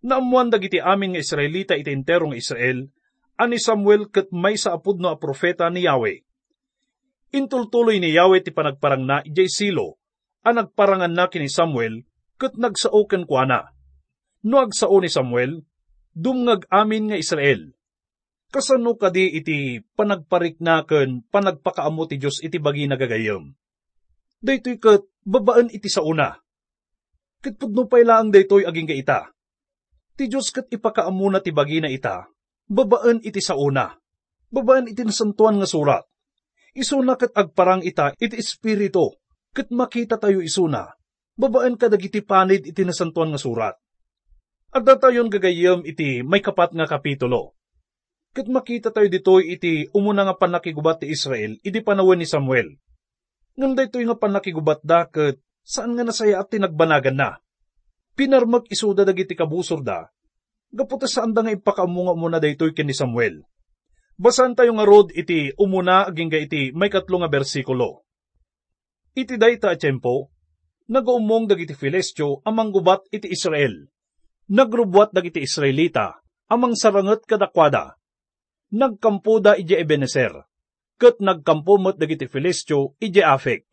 naamuan 0.02 0.50
dagiti 0.50 0.82
amin 0.82 1.14
nga 1.14 1.22
Israelita 1.22 1.78
iti 1.78 1.94
entero 1.94 2.32
nga 2.32 2.40
Israel, 2.40 2.90
ani 3.38 3.58
Samuel 3.62 4.10
kat 4.10 4.30
may 4.34 4.58
sa 4.58 4.78
apud 4.78 5.02
no 5.02 5.10
a 5.14 5.18
profeta 5.18 5.70
ni 5.70 5.86
Yahweh. 5.86 6.24
Intultuloy 7.32 7.98
ni 7.98 8.12
Yahweh 8.12 8.44
ti 8.44 8.52
panagparang 8.52 9.04
na 9.08 9.24
ijay 9.24 9.48
silo, 9.48 10.02
ang 10.42 10.58
nagparangan 10.58 11.14
na 11.14 11.30
kini 11.30 11.48
Samuel, 11.48 12.04
kat 12.42 12.58
nagsao 12.58 13.06
kenkwana. 13.06 13.70
No 14.42 14.58
agsao 14.58 14.98
ni 14.98 15.10
Samuel, 15.10 15.62
dumngag 16.16 16.68
amin 16.68 17.12
nga 17.12 17.18
Israel. 17.18 17.72
Kasano 18.52 19.00
kadi 19.00 19.32
iti 19.40 19.80
panagpariknaken 19.96 21.32
panagpakaamo 21.32 22.04
ti 22.04 22.20
Diyos 22.20 22.44
iti 22.44 22.60
bagi 22.60 22.84
nagagayam. 22.84 23.56
Daytoy 24.44 24.76
kat 24.76 25.08
babaan 25.24 25.72
iti 25.72 25.88
sa 25.88 26.04
una. 26.04 26.36
Kat 27.40 27.56
pudno 27.56 27.88
pay 27.88 28.04
laang 28.04 28.28
daytoy 28.28 28.68
aging 28.68 28.92
ga 28.92 28.98
ita. 28.98 29.20
Ti 30.20 30.28
Diyos 30.28 30.52
kat 30.52 30.68
ipakaamo 30.68 31.32
na 31.32 31.40
ti 31.40 31.56
bagi 31.56 31.80
na 31.80 31.88
ita, 31.88 32.28
babaan 32.68 33.24
iti 33.24 33.40
sa 33.40 33.56
una. 33.56 33.88
Babaan 34.52 34.92
iti 34.92 35.08
nasantuan 35.08 35.56
nga 35.56 35.66
surat. 35.66 36.04
Isuna 36.76 37.16
kat 37.16 37.32
agparang 37.32 37.88
ita 37.88 38.12
iti 38.20 38.36
espiritu, 38.36 39.16
kat 39.56 39.72
makita 39.72 40.20
tayo 40.20 40.44
isuna. 40.44 40.92
Babaan 41.40 41.80
kadagiti 41.80 42.20
panid 42.20 42.68
iti 42.68 42.84
nasantuan 42.84 43.32
nga 43.32 43.40
surat 43.40 43.81
at 44.72 44.84
datayon 44.88 45.28
gagayam 45.28 45.84
iti 45.84 46.24
may 46.24 46.40
kapat 46.40 46.72
nga 46.72 46.88
kapitulo. 46.88 47.60
Kat 48.32 48.48
makita 48.48 48.96
tayo 48.96 49.12
ditoy 49.12 49.60
iti 49.60 49.92
umuna 49.92 50.24
nga 50.24 50.40
panakigubat 50.40 51.04
ti 51.04 51.12
Israel, 51.12 51.60
iti 51.60 51.84
panawan 51.84 52.16
ni 52.16 52.24
Samuel. 52.24 52.80
Ngam 53.60 53.76
daytoy 53.76 54.08
nga 54.08 54.16
panakigubat 54.16 54.80
da 54.88 55.04
kat 55.12 55.44
saan 55.68 56.00
nga 56.00 56.08
nasaya 56.08 56.40
at 56.40 56.48
tinagbanagan 56.48 57.20
na. 57.20 57.44
Pinarmak 58.16 58.72
isuda 58.72 59.04
dagiti 59.04 59.36
kabusor 59.36 59.84
da, 59.84 60.08
gaputa 60.72 61.12
saan 61.12 61.36
da 61.36 61.44
nga 61.44 61.52
ipakamunga 61.52 62.16
muna 62.16 62.40
daytoy 62.40 62.72
ken 62.72 62.88
ni 62.88 62.96
Samuel. 62.96 63.44
Basan 64.16 64.56
tayo 64.56 64.72
nga 64.80 64.88
rod 64.88 65.12
iti 65.12 65.52
umuna 65.60 66.08
aging 66.08 66.32
iti 66.32 66.72
may 66.72 66.88
katlo 66.88 67.20
nga 67.20 67.28
bersikulo. 67.28 68.08
Iti 69.12 69.36
dayta 69.36 69.76
a 69.76 69.76
tiyempo, 69.76 70.32
nag-umong 70.88 71.52
dagiti 71.52 71.76
Filistyo 71.76 72.40
amang 72.48 72.72
gubat 72.72 73.04
iti 73.12 73.28
Israel 73.28 73.92
nagrubwat 74.52 75.16
dagiti 75.16 75.48
Israelita, 75.48 76.20
amang 76.52 76.76
saranget 76.76 77.24
kadakwada. 77.24 77.96
Nagkampo 78.76 79.40
da 79.40 79.56
ije 79.56 79.80
Ebenezer, 79.80 80.36
ket 81.00 81.24
nagkampo 81.24 81.80
met 81.80 81.96
dagiti 81.96 82.28
Filistyo 82.28 83.00
ije 83.00 83.24
Afek. 83.24 83.64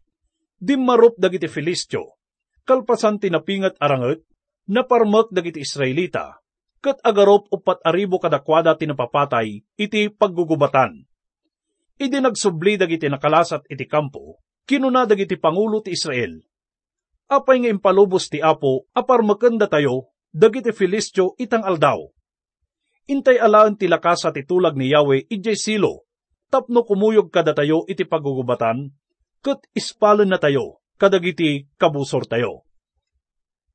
Dimmarup 0.59 1.19
dagiti 1.19 1.51
Filistyo, 1.51 2.19
kalpasan 2.63 3.19
tinapingat 3.19 3.75
aranget, 3.83 4.23
naparmek 4.71 5.35
dagiti 5.35 5.67
Israelita, 5.67 6.39
ket 6.79 7.03
agarop 7.03 7.51
upat 7.51 7.83
aribo 7.83 8.23
kadakwada 8.23 8.79
tinapapatay 8.79 9.63
iti 9.75 10.11
paggugubatan. 10.15 11.03
Idi 11.99 12.19
nagsubli 12.23 12.79
dagiti 12.79 13.11
nakalasat 13.11 13.67
iti 13.67 13.87
kampo, 13.87 14.39
kinuna 14.63 15.07
dagiti 15.11 15.35
pangulo 15.35 15.83
ti 15.83 15.95
Israel. 15.95 16.39
Apay 17.27 17.67
nga 17.67 17.71
impalubos 17.71 18.31
ti 18.31 18.39
Apo, 18.39 18.87
apar 18.95 19.27
makanda 19.27 19.67
tayo, 19.67 20.15
dagiti 20.33 20.71
Filistyo 20.71 21.35
itang 21.41 21.65
aldaw. 21.65 22.05
Intay 23.09 23.41
alaan 23.41 23.81
ti 23.81 23.89
lakas 23.89 24.29
at 24.29 24.37
itulag 24.37 24.77
ni 24.77 24.93
Yahweh 24.93 25.33
ijay 25.33 25.57
silo, 25.57 26.05
tapno 26.53 26.85
kumuyog 26.85 27.33
kada 27.33 27.57
tayo 27.57 27.89
iti 27.89 28.05
pagugubatan, 28.05 28.93
kat 29.41 29.65
ispalon 29.73 30.29
na 30.29 30.37
tayo, 30.37 30.85
kadagiti 31.01 31.73
kabusor 31.81 32.29
tayo. 32.29 32.69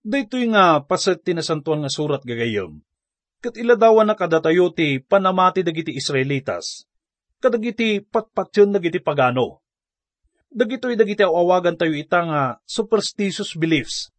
Daytoy 0.05 0.53
nga 0.53 0.85
paset 0.85 1.17
tinasantuan 1.25 1.81
nga 1.81 1.89
surat 1.89 2.21
gagayom, 2.21 2.85
kat 3.41 3.57
iladawan 3.57 4.05
na 4.05 4.13
kada 4.13 4.37
tayo 4.37 4.69
ti 4.69 5.01
panamati 5.01 5.65
dagiti 5.65 5.97
Israelitas, 5.97 6.85
kadagiti 7.41 8.05
patpatyon 8.05 8.69
dagiti 8.69 9.01
pagano. 9.01 9.65
Dagitoy 10.53 10.93
dagiti 10.93 11.25
awagan 11.25 11.73
tayo 11.73 11.97
ita 11.97 12.21
nga 12.21 12.41
superstitious 12.69 13.57
beliefs, 13.57 14.12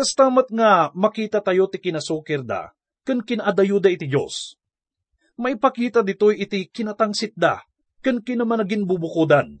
Kastamat 0.00 0.48
nga 0.48 0.88
makita 0.96 1.44
tayo 1.44 1.68
ti 1.68 1.76
kinasukir 1.76 2.40
da, 2.40 2.72
ken 3.04 3.20
kinaadayuda 3.20 3.92
iti 3.92 4.08
Diyos. 4.08 4.56
Maipakita 5.36 6.00
ditoy 6.00 6.40
iti 6.40 6.72
kinatangsit 6.72 7.36
da, 7.36 7.60
ken 8.00 8.24
kinamanagin 8.24 8.88
bubukudan. 8.88 9.60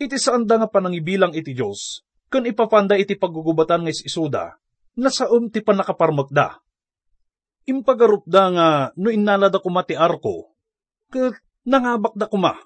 Iti 0.00 0.16
saan 0.16 0.48
da 0.48 0.64
nga 0.64 0.72
panangibilang 0.72 1.36
iti 1.36 1.52
Diyos, 1.52 2.08
ken 2.32 2.48
ipapanda 2.48 2.96
iti 2.96 3.20
paggugubatan 3.20 3.84
nga 3.84 3.92
isuda, 3.92 4.56
na 4.96 5.12
saom 5.12 5.52
ti 5.52 5.60
panakaparmak 5.60 6.32
da. 6.32 6.56
Impagarup 7.68 8.24
da 8.24 8.48
nga 8.48 8.68
no 8.96 9.12
inalada 9.12 9.60
ko 9.60 9.68
mati 9.68 9.92
arko, 9.92 10.56
kat 11.12 11.36
nangabak 11.68 12.16
da 12.16 12.32
kuma. 12.32 12.56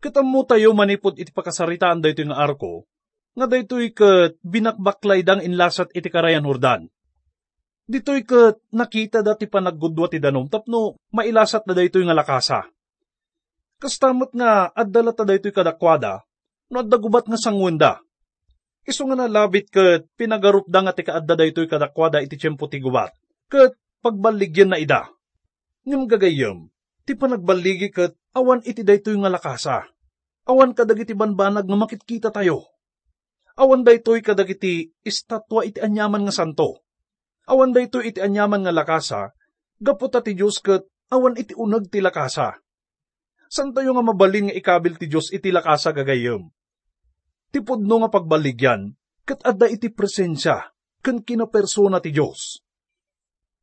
Katamu 0.00 0.48
tayo 0.48 0.72
manipod 0.72 1.20
iti 1.20 1.28
pakasaritaan 1.28 2.00
da 2.00 2.08
ito 2.08 2.24
nga 2.24 2.40
arko, 2.40 2.88
nga 3.32 3.46
da 3.48 3.56
ito'y 3.56 3.96
kat 3.96 4.36
binakbaklay 4.44 5.24
dang 5.24 5.40
inlasat 5.40 5.88
iti 5.96 6.12
karayan 6.12 6.44
hurdan. 6.44 6.88
Dito'y 7.88 8.22
kat 8.28 8.60
nakita 8.72 9.24
dati 9.24 9.48
panaggudwa 9.48 10.06
ti 10.12 10.20
danom 10.20 10.46
tapno 10.52 11.00
mailasat 11.16 11.64
na 11.64 11.72
da 11.72 11.82
ito'y 11.82 12.04
nga 12.04 12.16
lakasa. 12.16 12.60
Kastamot 13.80 14.30
nga 14.36 14.70
addala 14.76 15.16
ta 15.16 15.24
da 15.24 15.34
ito'y 15.34 15.50
kadakwada, 15.50 16.22
no 16.70 16.84
adda 16.84 16.96
gubat 17.00 17.26
nga 17.26 17.40
sangwenda. 17.40 18.04
Iso 18.84 19.08
nga 19.08 19.16
nalabit 19.16 19.72
kat 19.72 20.06
pinagarup 20.14 20.68
da 20.68 20.84
nga 20.84 20.92
ti 20.94 21.02
kaadda 21.02 21.34
da 21.34 21.44
ito'y 21.48 21.66
kadakwada 21.66 22.20
iti 22.20 22.36
tiyempo 22.36 22.68
ti 22.68 22.84
gubat, 22.84 23.16
kat 23.48 23.74
pagbaligyan 24.04 24.76
na 24.76 24.78
ida. 24.78 25.08
Ngam 25.82 26.06
gagayam, 26.06 26.70
ti 27.02 27.18
panagbaligi 27.18 27.90
kat 27.90 28.12
awan 28.36 28.62
iti 28.62 28.86
da 28.86 28.94
ito'y 28.94 29.18
nga 29.18 29.32
lakasa. 29.32 29.88
Awan 30.46 30.74
kadagiti 30.74 31.14
banbanag 31.14 31.66
nga 31.66 31.78
makitkita 31.78 32.30
tayo 32.34 32.71
Awan 33.52 33.84
daytoy 33.84 34.24
kadagiti 34.24 34.88
estatwa 35.04 35.60
iti 35.66 35.76
anyaman 35.76 36.24
nga 36.24 36.32
santo. 36.32 36.80
Awan 37.44 37.76
daytoy 37.76 38.08
iti 38.08 38.20
anyaman 38.24 38.64
nga 38.64 38.72
lakasa, 38.72 39.36
gaputa 39.76 40.24
ti 40.24 40.32
Diyos 40.32 40.62
ket 40.64 40.88
awan 41.12 41.36
iti 41.36 41.52
uneg 41.52 41.92
ti 41.92 42.00
lakasa. 42.00 42.56
San 43.52 43.76
tayo 43.76 43.92
nga 43.92 44.00
mabalin 44.00 44.48
nga 44.48 44.56
ikabil 44.56 44.96
ti 44.96 45.04
Diyos 45.12 45.28
iti 45.28 45.52
lakasa 45.52 45.92
gagayem? 45.92 46.48
Ti 47.52 47.60
pudno 47.60 48.00
nga 48.00 48.08
pagbaligyan, 48.08 48.96
ket 49.28 49.44
adda 49.44 49.68
iti 49.68 49.92
presensya, 49.92 50.72
ken 51.04 51.20
kinapersona 51.20 52.00
ti 52.00 52.16
Diyos. 52.16 52.64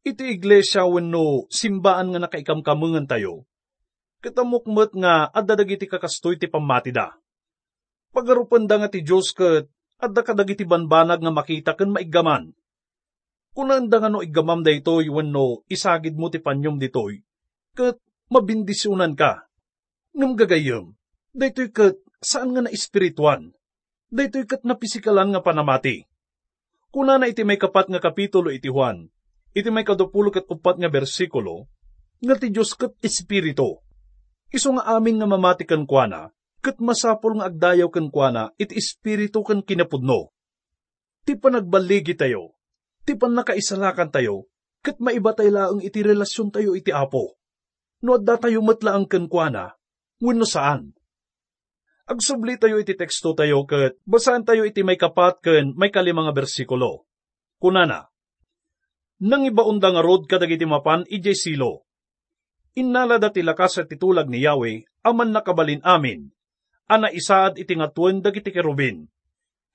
Iti 0.06 0.30
iglesia 0.30 0.86
wenno 0.86 1.50
simbaan 1.50 2.14
nga 2.14 2.22
nakaikamkamungan 2.22 3.10
tayo, 3.10 3.50
katamukmet 4.22 4.94
nga 4.94 5.34
adda 5.34 5.58
dagiti 5.58 5.90
kakastoy 5.90 6.38
ti 6.38 6.46
pamatida. 6.46 7.18
Pagarupan 8.14 8.70
da 8.70 8.78
nga 8.78 8.90
ti 8.94 9.02
Diyos 9.02 9.34
ket 9.34 9.74
adda 10.00 10.24
kadagiti 10.24 10.64
banbanag 10.64 11.20
nga 11.20 11.34
makita 11.36 11.76
ken 11.76 11.92
maiggaman. 11.92 12.56
Kunanda 13.52 14.00
nga 14.00 14.10
no 14.10 14.24
iggamam 14.24 14.64
da 14.64 14.72
itoy 14.72 15.12
wenno 15.12 15.68
isagid 15.68 16.16
mo 16.16 16.32
ti 16.32 16.40
panyom 16.40 16.80
ditoy, 16.80 17.20
ket 17.76 18.00
mabindisyonan 18.32 19.20
ka. 19.20 19.44
Ngam 20.16 20.40
gagayem, 20.40 20.96
daytoy 21.36 21.70
ket 21.76 22.00
saan 22.24 22.56
nga 22.56 22.64
na 22.64 22.72
espirituan, 22.72 23.52
daytoy 24.08 24.48
ket 24.48 24.64
na 24.64 24.80
pisikalan 24.80 25.36
nga 25.36 25.44
panamati. 25.44 26.08
Kuna 26.90 27.20
na 27.20 27.30
iti 27.30 27.46
may 27.46 27.60
kapat 27.60 27.92
nga 27.92 28.02
kapitulo 28.02 28.50
iti 28.50 28.72
Juan, 28.72 29.12
iti 29.54 29.70
may 29.70 29.86
kadupulo 29.86 30.32
ket 30.34 30.48
upat 30.50 30.80
nga 30.80 30.90
bersikulo, 30.90 31.68
nga 32.24 32.36
ti 32.40 32.50
Diyos 32.50 32.74
ket 32.74 32.96
espiritu. 33.04 33.84
Iso 34.50 34.74
nga 34.74 34.98
amin 34.98 35.22
nga 35.22 35.30
mamati 35.30 35.68
kan 35.68 35.86
kuana, 35.86 36.34
kat 36.60 36.78
masapol 36.84 37.40
nga 37.40 37.48
agdayaw 37.48 37.88
ken 37.88 38.12
kuana 38.12 38.52
iti 38.60 38.76
espiritu 38.76 39.44
ken 39.44 39.64
kinapudno. 39.64 40.32
Ti 41.24 41.36
panagbaligi 41.40 42.16
tayo, 42.16 42.60
ti 43.04 43.16
pan 43.16 43.36
nakaisalakan 43.36 44.12
tayo, 44.12 44.48
kat 44.84 45.00
maiba 45.00 45.36
tayo 45.36 45.52
laang 45.52 45.82
iti 45.84 46.00
relasyon 46.04 46.52
tayo 46.52 46.76
iti 46.76 46.92
apo. 46.92 47.40
No 48.04 48.16
adda 48.16 48.40
tayo 48.40 48.64
matlaang 48.64 49.08
ken 49.08 49.28
kuana, 49.28 49.76
wenno 50.24 50.48
saan. 50.48 50.96
Agsubli 52.10 52.58
tayo 52.58 52.80
iti 52.82 52.96
teksto 52.96 53.36
tayo 53.36 53.68
kat 53.70 54.00
basaan 54.08 54.48
tayo 54.48 54.64
iti 54.66 54.82
may 54.84 54.98
kapat 54.98 55.44
ken 55.44 55.76
may 55.76 55.92
kalimang 55.92 56.28
nga 56.28 56.36
bersikulo. 56.36 57.06
Kunana, 57.60 58.08
Nang 59.20 59.44
ibaunda 59.44 59.92
nga 59.92 60.00
rod 60.00 60.32
kadagiti 60.32 60.64
mapan 60.64 61.04
ijay 61.04 61.36
silo. 61.36 61.84
Innala 62.80 63.20
dati 63.20 63.44
lakas 63.44 63.84
at 63.84 63.92
titulag 63.92 64.32
ni 64.32 64.48
Yahweh, 64.48 64.88
aman 65.04 65.36
nakabalin 65.36 65.84
amin, 65.84 66.32
ana 66.90 67.14
isaad 67.14 67.62
iti 67.62 67.78
nga 67.78 67.94
tuwan 67.94 68.26
dagiti 68.26 68.50
kerubin. 68.50 69.06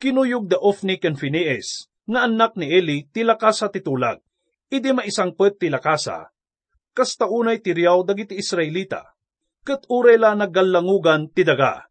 Kinuyog 0.02 0.50
da 0.50 0.58
Ofni 0.58 0.98
ken 0.98 1.14
Phineas, 1.14 1.86
nga 2.10 2.26
anak 2.26 2.58
ni 2.58 2.66
Eli 2.66 3.06
tilakasa 3.14 3.70
titulag. 3.70 4.18
Idi 4.66 4.90
maisang 4.90 5.38
pet 5.38 5.62
tilakasa. 5.62 6.34
Kasta 6.90 7.30
unay 7.30 7.62
tiriyaw 7.62 8.02
dagiti 8.02 8.34
Israelita. 8.34 9.14
Kat 9.62 9.86
urela 9.86 10.34
naggalangugan 10.34 11.30
ti 11.30 11.46
daga. 11.46 11.86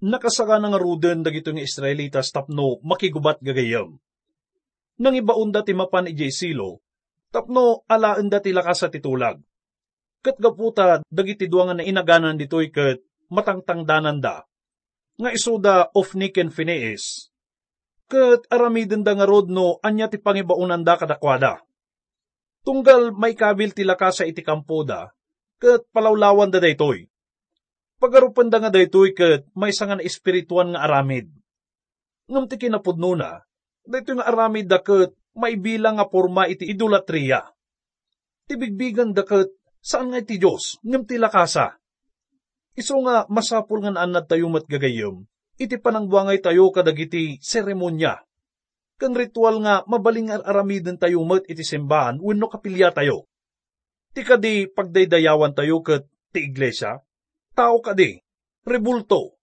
Nakasaka 0.00 0.56
nga 0.62 0.80
ruden 0.80 1.20
dagito 1.20 1.52
nga 1.52 1.60
Israelita 1.60 2.24
tapno 2.24 2.80
makigubat 2.86 3.42
gagayam. 3.42 4.00
Nang 5.02 5.14
ibaunda 5.18 5.60
ti 5.60 5.76
mapan 5.76 6.08
ijay 6.08 6.32
silo, 6.32 6.80
tapno 7.28 7.84
alaan 7.84 8.32
da 8.32 8.40
tilakasa 8.40 8.88
titulag. 8.88 9.42
Kat 10.24 10.36
gaputa 10.40 11.04
dagiti 11.08 11.48
duangan 11.48 11.80
na 11.80 11.84
inaganan 11.84 12.40
ditoy 12.40 12.72
kat 12.72 13.00
matangtangdanan 13.30 14.18
da. 14.18 14.44
Nga 15.16 15.30
isuda 15.32 15.74
of 15.94 16.12
Niken 16.18 16.50
Phineas. 16.50 17.30
Kat 18.10 18.44
aramiden 18.50 19.06
da 19.06 19.14
nga 19.14 19.24
rodno 19.24 19.78
anya 19.86 20.10
ti 20.10 20.18
pangibaunan 20.18 20.82
da 20.82 20.98
kadakwada. 20.98 21.62
Tunggal 22.66 23.14
may 23.14 23.38
kabil 23.38 23.72
ti 23.72 23.86
lakasa 23.86 24.28
iti 24.28 24.44
kampoda, 24.44 25.14
kat 25.62 25.86
palawlawan 25.94 26.52
da 26.52 26.60
daytoy. 26.60 27.08
Pagarupan 28.02 28.52
da 28.52 28.60
nga 28.60 28.68
daytoy 28.74 29.16
kat 29.16 29.48
may 29.56 29.72
nga 29.72 29.96
na 29.96 30.04
espirituan 30.04 30.74
nga 30.74 30.84
aramid. 30.84 31.30
Ngam 32.28 32.44
ti 32.50 32.60
kinapudno 32.60 33.16
na, 33.16 33.40
daytoy 33.86 34.20
nga 34.20 34.28
aramid 34.28 34.68
da 34.68 34.82
kat 34.82 35.14
may 35.38 35.56
bilang 35.56 35.96
nga 35.96 36.10
forma 36.10 36.50
iti 36.50 36.68
idolatriya. 36.68 37.46
Tibigbigan 38.50 39.14
da 39.14 39.22
kat 39.22 39.54
saan 39.80 40.10
nga 40.10 40.20
iti 40.20 40.36
Diyos, 40.36 40.82
ngam 40.82 41.06
ti 41.06 41.16
lakasa 41.16 41.79
Iso 42.78 42.98
nga 43.02 43.26
masapul 43.26 43.82
nga 43.82 44.06
anad 44.06 44.30
tayo 44.30 44.46
mat 44.46 44.66
gagayom, 44.66 45.26
iti 45.58 45.76
panangbuangay 45.76 46.38
tayo 46.38 46.70
kadagiti 46.70 47.42
seremonya. 47.42 48.22
Kan 49.00 49.16
ritual 49.16 49.64
nga 49.64 49.82
mabaling 49.88 50.30
aramiden 50.30 51.00
tayo 51.00 51.24
mat 51.26 51.42
iti 51.48 51.64
simbahan 51.66 52.20
wenno 52.20 52.46
kapilya 52.46 52.92
tayo. 52.94 53.26
Ti 54.14 54.22
kadi 54.22 54.68
pagdaydayawan 54.70 55.56
tayo 55.56 55.80
kat 55.82 56.06
ti 56.30 56.46
iglesia, 56.46 57.00
tao 57.56 57.80
kadi, 57.82 58.20
rebulto. 58.66 59.40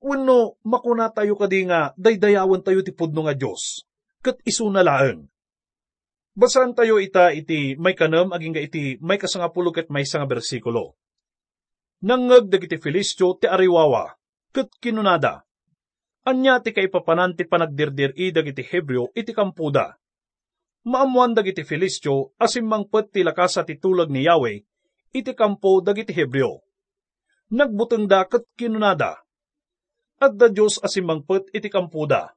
Wenno 0.00 0.60
makuna 0.62 1.10
tayo 1.10 1.34
kadi 1.34 1.66
nga 1.66 1.90
daydayawan 1.98 2.62
tayo 2.62 2.80
ti 2.84 2.92
pudno 2.94 3.26
nga 3.26 3.34
Dios 3.34 3.86
kat 4.26 4.42
iso 4.42 4.66
na 4.74 4.82
laeng. 4.82 5.30
Basan 6.34 6.74
tayo 6.74 6.98
ita 6.98 7.30
iti 7.30 7.78
may 7.78 7.94
kanam 7.94 8.34
aging 8.34 8.58
iti 8.58 8.98
may 8.98 9.16
kasangapulo 9.22 9.70
ket 9.70 9.88
may 9.88 10.02
nga 10.02 10.26
bersikulo 10.26 10.98
nangag 12.02 12.52
dagiti 12.52 12.76
Filistyo 12.76 13.38
ti 13.40 13.48
Ariwawa, 13.48 14.12
ket 14.52 14.68
kinunada. 14.80 15.44
Anya 16.26 16.58
ti 16.58 16.74
kaipapanan 16.74 17.38
ti 17.38 17.46
panagdirdir 17.46 18.12
i 18.18 18.34
dagiti 18.34 18.66
Hebreo 18.66 19.14
iti 19.14 19.30
kampuda. 19.30 19.94
Maamuan 20.86 21.34
dagiti 21.34 21.62
Filistyo 21.62 22.34
asim 22.36 22.66
mangpet 22.66 23.14
ti 23.14 23.20
lakasa 23.22 23.62
ti 23.62 23.78
tulag 23.78 24.10
ni 24.10 24.26
Yahweh 24.26 24.66
iti 25.16 25.32
kampo 25.32 25.80
dagiti 25.80 26.12
Hebreo. 26.12 26.60
Nagbuteng 27.54 28.10
da 28.10 28.26
ket 28.26 28.44
kinunada. 28.58 29.22
At 30.18 30.34
da 30.34 30.50
Diyos 30.50 30.82
asim 30.82 31.06
mangpet 31.06 31.48
iti 31.54 31.70
kampuda. 31.70 32.34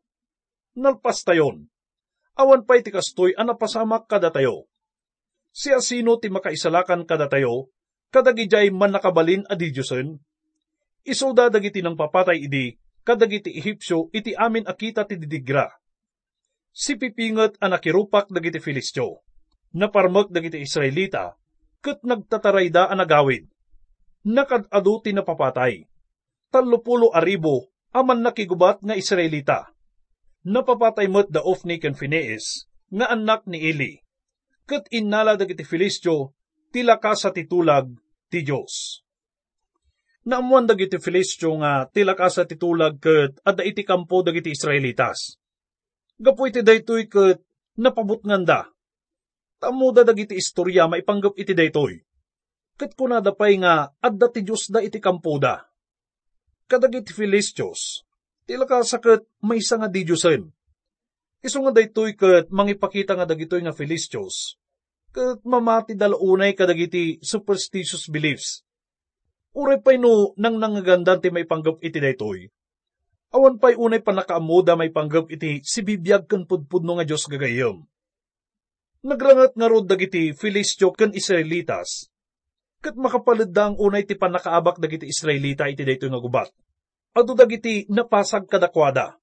Nalpas 0.77 1.25
tayon. 1.25 1.65
Awan 2.39 2.63
pa 2.63 2.79
iti 2.79 2.93
kastoy 2.93 3.35
anapasamak 3.35 4.07
kada 4.07 4.31
tayo. 4.31 4.69
Si 5.49 5.73
asino 5.73 6.15
ti 6.21 6.29
makaisalakan 6.29 7.03
kada 7.03 7.27
tayo 7.27 7.73
kadagijay 8.09 8.73
man 8.73 8.93
nakabalin 8.93 9.45
adi 9.49 9.73
Diyosen. 9.73 10.17
Isuda 11.05 11.47
dagiti 11.49 11.79
ng 11.79 11.95
papatay 11.95 12.49
idi, 12.49 12.75
kadagiti 13.07 13.55
Ehipsyo 13.55 14.11
iti 14.11 14.35
amin 14.35 14.67
akita 14.67 15.07
ti 15.07 15.15
didigra. 15.15 15.71
Si 16.69 16.99
pipinget 16.99 17.57
anakirupak 17.57 18.29
dagiti 18.29 18.61
Filistyo, 18.61 19.25
naparmak 19.73 20.29
dagiti 20.29 20.61
Israelita, 20.61 21.33
ket 21.81 22.03
nagtatarayda 22.05 22.91
anagawid. 22.93 23.49
Nakadado 24.27 24.99
ti 25.01 25.15
napapatay. 25.15 25.87
Talupulo 26.51 27.09
aribo, 27.15 27.71
aman 27.95 28.21
nakigubat 28.21 28.83
nga 28.83 28.93
Israelita. 28.93 29.71
Napapatay 30.45 31.07
met 31.07 31.31
da 31.31 31.41
Ofni 31.41 31.79
ken 31.79 31.95
Phineas, 31.95 32.69
nga 32.91 33.09
anak 33.09 33.47
ni 33.49 33.63
Eli. 33.65 33.93
Ket 34.69 34.85
innala 34.93 35.39
dagiti 35.39 35.65
Filistyo 35.65 36.37
tilaka 36.69 37.17
sa 37.17 37.33
titulag 37.33 37.89
ti 38.29 38.45
Diyos. 38.45 39.01
Naamuan 40.29 40.69
dagiti 40.69 41.01
Filistyo 41.01 41.57
nga 41.57 41.89
tilaka 41.89 42.29
sa 42.29 42.45
titulag 42.45 43.01
ket 43.01 43.41
adda 43.41 43.65
iti 43.65 43.81
kampo 43.81 44.21
dagiti 44.21 44.53
Israelitas. 44.53 45.41
Gapu 46.21 46.51
iti 46.51 46.61
daytoy 46.61 47.09
ket 47.09 47.41
napabutngan 47.81 48.45
da. 48.45 48.69
Tamuda 49.57 50.05
dagiti 50.05 50.37
istorya 50.37 50.85
maipanggap 50.85 51.33
iti 51.39 51.57
daytoy. 51.57 51.97
Ket 52.77 52.93
kunada 52.93 53.33
pay 53.33 53.57
nga 53.57 53.89
adda 53.97 54.27
ti 54.29 54.45
Diyos 54.45 54.69
da 54.69 54.85
iti 54.85 55.01
kampo 55.01 55.41
da. 55.41 55.65
Kadagiti 56.69 57.17
Filistyos, 57.17 58.05
tilaka 58.45 58.85
sa 58.85 59.01
ket 59.01 59.25
maysa 59.41 59.81
nga 59.81 59.89
di 59.89 60.05
Diyosen. 60.05 60.45
Isu 61.41 61.65
nga 61.65 61.73
daytoy 61.73 62.13
ket 62.13 62.53
mangipakita 62.53 63.17
nga 63.17 63.25
dagitoy 63.25 63.65
nga 63.65 63.73
Filistyos 63.73 64.58
kat 65.09 65.41
mamati 65.41 65.97
dalaunay 65.97 66.53
kadagiti 66.53 67.17
superstitious 67.21 68.05
beliefs. 68.09 68.61
Uray 69.57 69.81
pa'y 69.81 69.97
no 69.97 70.37
nang 70.37 70.61
nangagandan 70.61 71.19
ti 71.19 71.33
may 71.33 71.49
panggap 71.49 71.81
iti 71.81 71.97
daytoy. 71.97 72.45
Awan 73.33 73.57
pa'y 73.57 73.77
unay 73.77 74.01
panakaamuda 74.01 74.77
may 74.77 74.93
panggap 74.93 75.29
iti 75.33 75.61
si 75.65 75.81
bibiyag 75.81 76.29
kan 76.29 76.45
pudpudno 76.45 76.97
nga 76.97 77.05
Diyos 77.05 77.25
gagayom. 77.25 77.81
Nagrangat 79.05 79.57
nga 79.57 79.67
rod 79.69 79.89
dagiti 79.89 80.35
Filistyo 80.37 80.93
kan 80.93 81.15
Israelitas. 81.15 82.09
Kat 82.79 82.95
makapalad 82.95 83.51
ang 83.57 83.75
unay 83.75 84.07
ti 84.07 84.15
panakaabak 84.15 84.79
dagiti 84.79 85.09
Israelita 85.09 85.67
iti 85.67 85.83
daytoy 85.83 86.13
nga 86.13 86.21
gubat. 86.21 86.49
Ado 87.17 87.33
dagiti 87.33 87.89
napasag 87.89 88.45
kadakwada. 88.45 89.17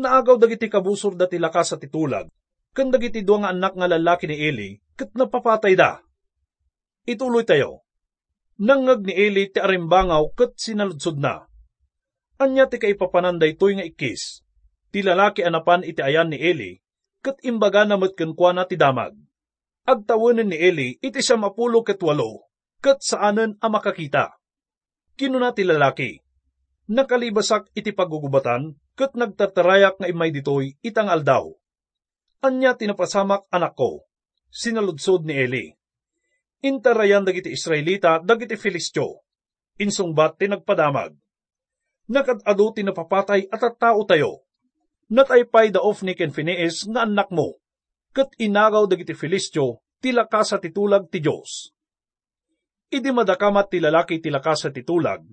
Naagaw 0.00 0.40
dagiti 0.40 0.72
kabusor 0.72 1.14
dati 1.14 1.36
lakas 1.36 1.76
sa 1.76 1.76
titulag. 1.76 2.26
Kan 2.72 2.88
dagiti 2.88 3.20
duwa 3.20 3.44
nga 3.44 3.50
anak 3.52 3.76
nga 3.76 3.84
lalaki 3.84 4.24
ni 4.24 4.36
Eli, 4.40 4.70
kat 4.98 5.10
napapatay 5.16 5.74
da. 5.74 6.00
Ituloy 7.08 7.42
tayo. 7.42 7.82
Nangag 8.62 9.02
ni 9.02 9.14
Eli 9.16 9.50
ti 9.50 9.58
arimbangaw 9.58 10.30
kat 10.38 10.54
sinaludsod 10.54 11.18
na. 11.18 11.50
Anya 12.38 12.70
ti 12.70 12.78
kaipapananday 12.78 13.58
toy 13.58 13.74
nga 13.78 13.86
ikis. 13.86 14.46
Ti 14.92 15.00
lalaki 15.00 15.42
anapan 15.42 15.82
iti 15.82 16.04
ayan 16.04 16.30
ni 16.30 16.38
Eli, 16.38 16.78
kat 17.24 17.40
imbaga 17.42 17.88
na 17.88 17.96
matkankwa 17.96 18.52
na 18.52 18.68
ti 18.68 18.76
damag. 18.76 19.16
Agtawanan 19.88 20.52
ni 20.52 20.58
Eli 20.60 20.88
iti 21.00 21.18
siya 21.24 21.40
mapulo 21.40 21.80
kat 21.82 21.98
walo, 22.04 22.46
kat 22.84 23.00
saanan 23.00 23.56
ang 23.58 23.72
makakita. 23.72 24.36
Kinuna 25.16 25.56
ti 25.56 25.64
lalaki. 25.64 26.20
Nakalibasak 26.92 27.72
iti 27.72 27.90
pagugubatan, 27.94 28.76
kat 28.98 29.16
nagtatarayak 29.16 29.96
nga 29.96 30.06
imay 30.10 30.30
ditoy 30.30 30.76
itang 30.84 31.08
aldaw. 31.08 31.50
Anya 32.42 32.76
tinapasamak 32.76 33.48
anak 33.48 33.78
ko, 33.78 34.04
sinaludsod 34.52 35.24
ni 35.24 35.34
Eli. 35.34 35.66
Intarayan 36.62 37.24
dagiti 37.24 37.50
Israelita 37.50 38.20
dagiti 38.20 38.54
Filistyo, 38.54 39.24
insungbat 39.80 40.38
ti 40.38 40.46
nagpadamag. 40.46 41.16
Nakadado 42.12 42.70
tinapapatay 42.76 43.48
at 43.48 43.62
at 43.64 43.74
tao 43.80 44.04
tayo. 44.04 44.44
Nataypay 45.08 45.72
da 45.72 45.80
of 45.80 46.04
ni 46.04 46.12
Ken 46.12 46.30
Phineas 46.30 46.84
nga 46.86 47.08
anak 47.08 47.32
mo, 47.32 47.58
kat 48.12 48.30
inagaw 48.36 48.84
dagiti 48.86 49.16
Filistyo 49.16 49.80
tilaka 49.98 50.44
sa 50.44 50.60
titulag 50.60 51.08
ti 51.08 51.24
Diyos. 51.24 51.72
Idi 52.92 53.08
madakamat 53.08 53.72
ti 53.72 53.80
lalaki 53.80 54.20
tilaka 54.20 54.52
sa 54.52 54.68
titulag, 54.68 55.24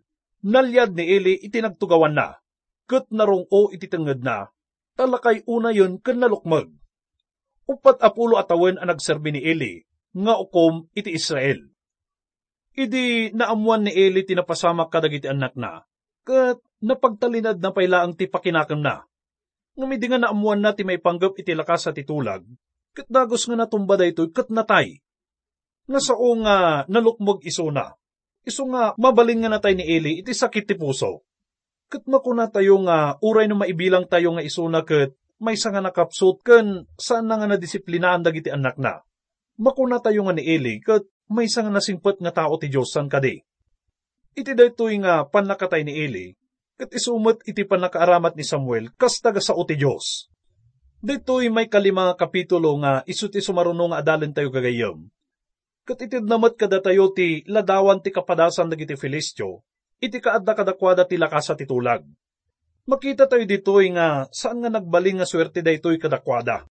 nalyad 0.48 0.96
ni 0.96 1.04
Eli 1.12 1.36
itinagtugawan 1.44 2.16
na, 2.16 2.40
kat 2.88 3.12
narong-o 3.12 3.70
iti 3.76 3.92
tenged 3.92 4.24
na, 4.24 4.48
talakay 4.96 5.44
una 5.44 5.76
yun 5.76 6.00
kan 6.00 6.18
nalukmag. 6.18 6.72
Upat 7.70 8.02
apulo 8.02 8.42
atawen 8.42 8.82
ang 8.82 8.90
nagserbi 8.90 9.30
ni 9.30 9.46
Eli, 9.46 9.86
nga 10.18 10.42
ukom 10.42 10.90
iti 10.98 11.14
Israel. 11.14 11.70
Idi 12.74 13.30
naamuan 13.30 13.86
ni 13.86 13.94
Eli 13.94 14.26
tinapasamak 14.26 14.90
kadagiti 14.90 15.30
anak 15.30 15.54
na, 15.54 15.86
kat 16.26 16.58
napagtalinad 16.82 17.62
na 17.62 17.70
pailaang 17.70 18.18
ti 18.18 18.26
pakinakam 18.26 18.82
na. 18.82 19.06
Ngamidi 19.78 20.10
nga 20.10 20.18
naamuan 20.26 20.66
na 20.66 20.74
ti 20.74 20.82
may 20.82 20.98
panggap 20.98 21.38
iti 21.38 21.54
lakas 21.54 21.86
sa 21.86 21.92
titulag, 21.94 22.42
kat 22.98 23.06
dagos 23.06 23.46
nga 23.46 23.54
natumba 23.54 24.02
da 24.02 24.10
ito'y 24.10 24.34
kat 24.34 24.50
natay. 24.50 25.06
Nasao 25.86 26.34
nga 26.42 26.90
nalukmog 26.90 27.46
iso 27.46 27.70
na. 27.70 27.94
Iso 28.50 28.66
nga 28.66 28.98
mabaling 28.98 29.46
nga 29.46 29.54
natay 29.54 29.78
ni 29.78 29.86
Eli 29.86 30.26
iti 30.26 30.34
sakit 30.34 30.66
ti 30.66 30.74
puso. 30.74 31.22
Kat 31.90 32.02
makuna 32.10 32.50
tayo 32.50 32.82
nga 32.86 33.18
uray 33.22 33.46
no 33.46 33.62
maibilang 33.62 34.10
tayo 34.10 34.34
nga 34.34 34.46
iso 34.46 34.66
na 34.70 34.82
kat 34.82 35.14
may 35.40 35.56
nga 35.56 35.80
nakapsot 35.80 36.44
ken 36.44 36.84
saan 37.00 37.32
na 37.32 37.40
nga 37.40 37.48
nadisiplinaan 37.48 38.22
dagiti 38.22 38.52
anak 38.52 38.76
na. 38.76 39.00
Makuna 39.60 40.04
tayo 40.04 40.28
nga 40.28 40.36
ni 40.36 40.44
Eli 40.44 40.84
kat 40.84 41.08
may 41.32 41.48
nga 41.48 41.72
nasingpet 41.72 42.20
nga 42.20 42.32
tao 42.44 42.60
ti 42.60 42.68
Diyos 42.68 42.92
san 42.92 43.08
kadi. 43.08 43.40
Iti 44.36 44.52
daytoy 44.56 45.00
nga 45.04 45.28
panakatay 45.28 45.88
ni 45.88 45.96
Eli, 45.96 46.36
kat 46.76 46.92
isumot 46.92 47.44
iti 47.48 47.64
panakaaramat 47.64 48.36
ni 48.36 48.44
Samuel 48.44 48.92
kas 49.00 49.24
taga 49.24 49.40
sao 49.40 49.64
ti 49.64 49.80
Diyos. 49.80 50.28
Daytoy 51.00 51.48
may 51.48 51.72
kalima 51.72 52.12
kapitulo 52.20 52.76
nga 52.84 53.08
isu 53.08 53.32
ti 53.32 53.40
sumaruno 53.40 53.96
nga 53.96 54.04
adalin 54.04 54.36
tayo 54.36 54.52
gagayom. 54.52 55.08
Kat 55.88 56.04
itid 56.04 56.28
namat 56.28 56.60
kada 56.60 56.84
tayo 56.84 57.16
ti 57.16 57.48
ladawan 57.48 58.04
ti 58.04 58.12
kapadasan 58.12 58.68
dagiti 58.68 59.00
Filistyo, 59.00 59.64
iti 60.04 60.20
kaadda 60.20 60.52
kadakwada 60.52 61.08
ti 61.08 61.16
lakas 61.16 61.48
sa 61.48 61.56
titulag. 61.56 62.04
Makita 62.90 63.30
tayo 63.30 63.46
ditoy 63.46 63.94
nga 63.94 64.26
saan 64.34 64.66
nga 64.66 64.74
nagbaling 64.74 65.22
nga 65.22 65.30
swerte 65.30 65.62
daytoy 65.62 66.02
kadakwada. 66.02 66.66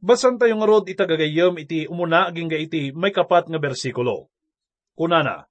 Basan 0.00 0.40
tayo 0.40 0.56
nga 0.56 0.64
rod 0.64 0.88
itagagayom 0.88 1.60
iti 1.60 1.84
umuna 1.84 2.32
aging 2.32 2.48
ga 2.48 2.56
iti 2.56 2.88
may 2.96 3.12
kapat 3.12 3.52
nga 3.52 3.60
bersikulo. 3.60 4.32
Kunana, 4.96 5.44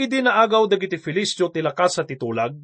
Idi 0.00 0.24
naagaw 0.24 0.64
dagiti 0.64 0.96
Filistyo 0.96 1.52
ti 1.52 1.60
lakas 1.60 2.00
sa 2.00 2.08
titulag, 2.08 2.56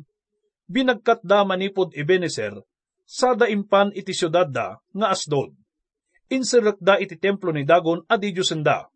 binagkat 0.65 1.21
da 1.21 1.45
manipod 1.45 1.93
Ebenezer, 1.93 2.57
sada 3.05 3.45
impan 3.45 3.93
iti 3.93 4.17
syudad 4.17 4.49
da 4.49 4.81
nga 4.97 5.13
asdod. 5.13 5.53
Insirak 6.33 6.81
da 6.81 6.97
iti 6.97 7.21
templo 7.21 7.53
ni 7.53 7.69
Dagon 7.69 8.01
adi 8.09 8.33
da, 8.65 8.89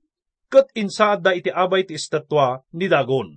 kat 0.49 0.73
insaad 0.73 1.21
da 1.21 1.37
iti 1.37 1.53
abay 1.53 1.85
ti 1.85 2.01
estatwa 2.01 2.65
ni 2.73 2.89
Dagon. 2.89 3.37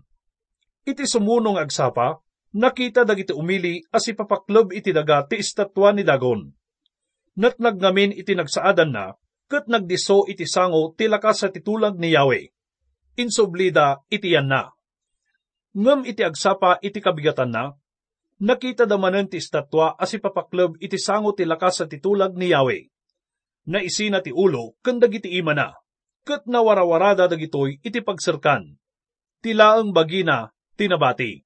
Iti 0.88 1.04
sumunong 1.04 1.60
agsapa, 1.60 2.23
nakita 2.54 3.06
dagiti 3.06 3.34
umili 3.34 3.82
as 3.90 4.06
ipapaklob 4.08 4.74
iti 4.74 4.94
daga 4.94 5.26
ti 5.26 5.42
estatwa 5.42 5.94
ni 5.94 6.06
Dagon. 6.06 6.50
Natnag 7.34 7.82
ngamin 7.82 8.14
iti 8.14 8.38
nagsaadan 8.38 8.94
na, 8.94 9.18
kat 9.50 9.66
nagdiso 9.66 10.30
iti 10.30 10.46
sango 10.46 10.94
ti 10.94 11.10
lakas 11.10 11.46
sa 11.46 11.48
titulag 11.50 11.98
ni 11.98 12.14
Yahweh. 12.14 12.46
Insublida 13.18 14.02
iti 14.10 14.34
yan 14.34 14.50
na 14.50 14.74
ngem 15.74 16.06
iti 16.06 16.22
agsapa 16.22 16.78
iti 16.86 17.02
kabigatan 17.02 17.50
na, 17.50 17.74
nakita 18.38 18.86
damanen 18.86 19.26
ti 19.26 19.42
estatwa 19.42 19.98
as 19.98 20.14
ipapaklob 20.14 20.78
iti 20.78 21.02
sango 21.02 21.34
ti 21.34 21.50
lakas 21.50 21.82
sa 21.82 21.86
titulag 21.90 22.38
ni 22.38 22.54
Yahweh. 22.54 22.94
Na 23.74 23.82
isina 23.82 24.22
ti 24.22 24.30
ulo, 24.30 24.78
kandag 24.86 25.18
iti 25.18 25.34
ima 25.40 25.56
na, 25.58 25.74
kat 26.28 26.46
nawarawarada 26.46 27.26
dagitoy 27.26 27.82
iti 27.82 28.00
pagserkan. 28.06 28.78
Tilaang 29.42 29.92
bagina, 29.92 30.54
tinabati. 30.78 31.42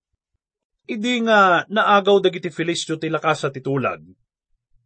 Idi 0.87 1.19
nga 1.27 1.67
naagaw 1.67 2.23
dagiti 2.23 2.47
Filistyo 2.47 2.95
ti 2.95 3.11
lakas 3.11 3.43
sa 3.43 3.49
titulag. 3.51 4.01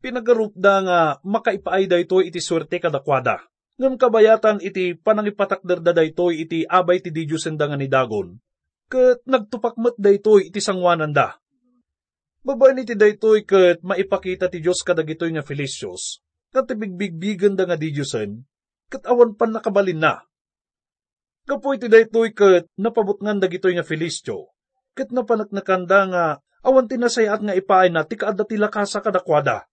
Pinagarupda 0.02 0.74
nga 0.82 1.00
makaipaay 1.22 1.86
daytoy 1.86 2.34
iti 2.34 2.42
swerte 2.42 2.82
kadakwada. 2.82 3.46
Ngam 3.78 4.02
kabayatan 4.02 4.58
iti 4.66 4.98
panangipatakderda 4.98 5.94
daytoy 5.94 6.42
iti 6.42 6.66
abay 6.66 7.06
ti 7.06 7.14
Diyosen 7.14 7.58
nga 7.58 7.78
ni 7.78 7.86
Dagon 7.86 8.42
ket 8.92 9.24
nagtupakmet 9.24 9.96
daytoy 9.96 10.52
iti 10.52 10.60
sangwanan 10.60 11.16
da. 11.16 11.40
Babaen 12.44 12.84
iti 12.84 13.00
daytoy 13.00 13.48
ket 13.48 13.80
maipakita 13.80 14.52
ti 14.52 14.60
Dios 14.60 14.84
kadagitoy 14.84 15.32
nga 15.32 15.46
Filisios, 15.48 16.20
kat 16.52 16.68
bigbigbigan 16.76 17.56
da 17.56 17.64
nga 17.64 17.80
di 17.80 17.96
Diyosen, 17.96 18.44
ket 18.92 19.08
awan 19.08 19.40
pan 19.40 19.56
nakabalin 19.56 20.04
na. 20.04 20.20
Kapo 21.48 21.72
iti 21.72 21.88
daytoy 21.88 22.36
ket 22.36 22.68
napabutngan 22.76 23.40
dagitoy 23.40 23.80
nga 23.80 23.88
Filistyo, 23.88 24.51
ket 24.94 25.10
napanaknakanda 25.10 26.00
nga 26.12 26.24
awan 26.62 26.88
tinasayat 26.88 27.42
nga 27.42 27.58
ipaay 27.58 27.90
na 27.90 28.04
ti 28.08 28.20
kaadda 28.20 28.44
ti 28.48 28.56
lakasa 28.60 29.02
kadakwada. 29.02 29.66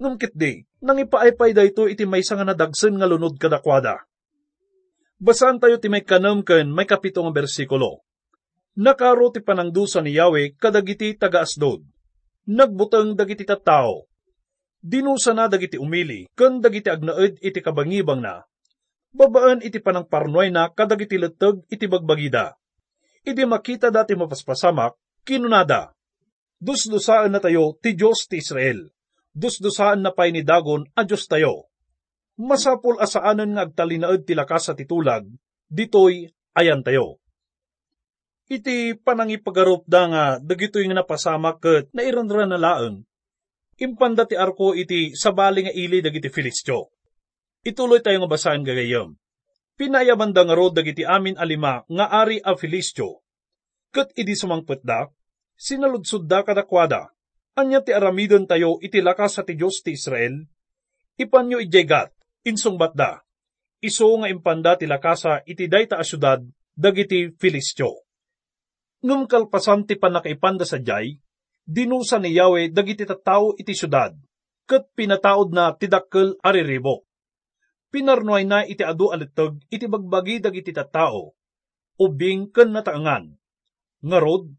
Ngumkit 0.00 0.34
di, 0.34 0.64
nang 0.82 0.98
ipaaypay 0.98 1.54
dayto 1.54 1.86
iti 1.86 2.02
may 2.02 2.24
nga 2.24 2.42
nadagsen 2.42 2.98
nga 2.98 3.06
lunod 3.06 3.38
kadakwada. 3.38 4.02
Basan 5.18 5.62
tayo 5.62 5.78
ti 5.78 5.86
may 5.86 6.02
kanam 6.02 6.42
ken 6.42 6.68
may 6.68 6.84
kapito 6.84 7.22
nga 7.22 7.32
bersikulo 7.32 8.04
nakaro 8.74 9.30
ti 9.30 9.38
panangdusa 9.38 10.02
ni 10.02 10.18
Yahweh 10.18 10.58
kadagiti 10.58 11.14
taga-asdod. 11.14 11.82
Nagbutang 12.44 13.16
dagiti 13.16 13.46
tattao. 13.46 14.04
Dinusa 14.84 15.32
na 15.32 15.48
dagiti 15.48 15.80
umili, 15.80 16.28
ken 16.36 16.60
dagiti 16.60 16.92
agnaed 16.92 17.40
iti 17.40 17.64
kabangibang 17.64 18.20
na. 18.20 18.44
Babaan 19.14 19.64
iti 19.64 19.80
panang 19.80 20.04
parnoy 20.04 20.52
na 20.52 20.68
kadagiti 20.68 21.16
leteg 21.16 21.64
iti 21.72 21.88
bagbagida. 21.88 22.58
Idi 23.24 23.44
makita 23.48 23.88
dati 23.88 24.12
mapaspasamak, 24.12 25.24
kinunada. 25.24 25.96
Dusdusaan 26.60 27.32
na 27.32 27.40
tayo 27.40 27.76
ti 27.80 27.96
Diyos 27.96 28.28
ti 28.28 28.40
Israel. 28.40 28.88
Dusdusaan 29.34 30.04
na 30.04 30.12
pay 30.12 30.30
ni 30.30 30.44
Dagon 30.44 30.86
a 30.94 31.02
Diyos 31.02 31.26
tayo. 31.26 31.72
Masapul 32.36 33.00
asaanan 33.00 33.56
nga 33.56 33.64
agtalinaed 33.66 34.28
ti 34.28 34.36
lakas 34.36 34.70
sa 34.70 34.74
titulag, 34.76 35.24
ditoy 35.70 36.28
ayan 36.54 36.84
tayo 36.84 37.24
iti 38.48 38.92
panangipagarup 38.92 39.88
da 39.88 40.02
nga 40.08 40.24
dagitoy 40.40 40.84
nga 40.88 41.00
napasama 41.00 41.56
ket 41.56 41.88
nairanran 41.96 42.52
na 42.52 42.60
laeng. 42.60 43.04
Impanda 43.80 44.28
ti 44.28 44.38
arko 44.38 44.76
iti 44.76 45.16
sabali 45.18 45.66
nga 45.66 45.72
ili 45.74 45.98
dagiti 45.98 46.30
Filistyo. 46.30 46.94
Ituloy 47.64 48.04
tayo 48.04 48.22
nga 48.22 48.30
basahin 48.30 48.62
gagayom. 48.62 49.16
Pinayaban 49.74 50.30
da 50.30 50.46
nga 50.46 50.54
rod 50.54 50.78
dagiti 50.78 51.02
amin 51.02 51.34
alima 51.34 51.82
nga 51.90 52.06
ari 52.10 52.38
a 52.38 52.54
Filistyo. 52.54 53.22
Ket 53.90 54.14
idi 54.14 54.34
sumangpet 54.38 54.86
da, 54.86 55.10
sinaludsod 55.58 56.30
da 56.30 56.46
kadakwada. 56.46 57.10
Anya 57.54 57.82
ti 57.82 57.94
aramidon 57.94 58.46
tayo 58.50 58.82
iti 58.82 58.98
lakas 58.98 59.38
sa 59.38 59.42
ti 59.46 59.54
Diyos 59.54 59.82
ti 59.82 59.94
Israel? 59.94 60.42
Ipanyo 61.14 61.62
ijaygat, 61.62 62.10
insungbat 62.42 62.94
da. 62.98 63.24
iso 63.84 64.08
nga 64.16 64.32
impanda 64.32 64.80
ti 64.80 64.88
lakasa 64.88 65.44
iti 65.44 65.68
dayta 65.68 66.00
a 66.00 66.04
syudad 66.04 66.40
dagiti 66.72 67.36
Filistyo. 67.36 68.08
Ngem 69.04 69.28
kalpasan 69.28 69.84
ti 69.84 70.00
panakaipanda 70.00 70.64
sa 70.64 70.80
jay, 70.80 71.20
dinusa 71.68 72.16
ni 72.16 72.32
Yahweh 72.32 72.72
dagiti 72.72 73.04
tattao 73.04 73.52
iti 73.60 73.76
syudad, 73.76 74.16
ket 74.64 74.88
pinataod 74.96 75.52
na 75.52 75.76
tidakkel 75.76 76.40
ariribok. 76.40 77.03
Pinarnuay 77.94 78.42
na 78.42 78.66
iti 78.66 78.82
adu 78.82 79.14
alitag 79.14 79.62
iti 79.70 79.86
bagbagi 79.86 80.42
dagiti 80.42 80.74
tattao, 80.74 81.38
ubing 81.94 82.50
ken 82.50 82.74
nataangan. 82.74 83.38
Ngarod, 84.02 84.50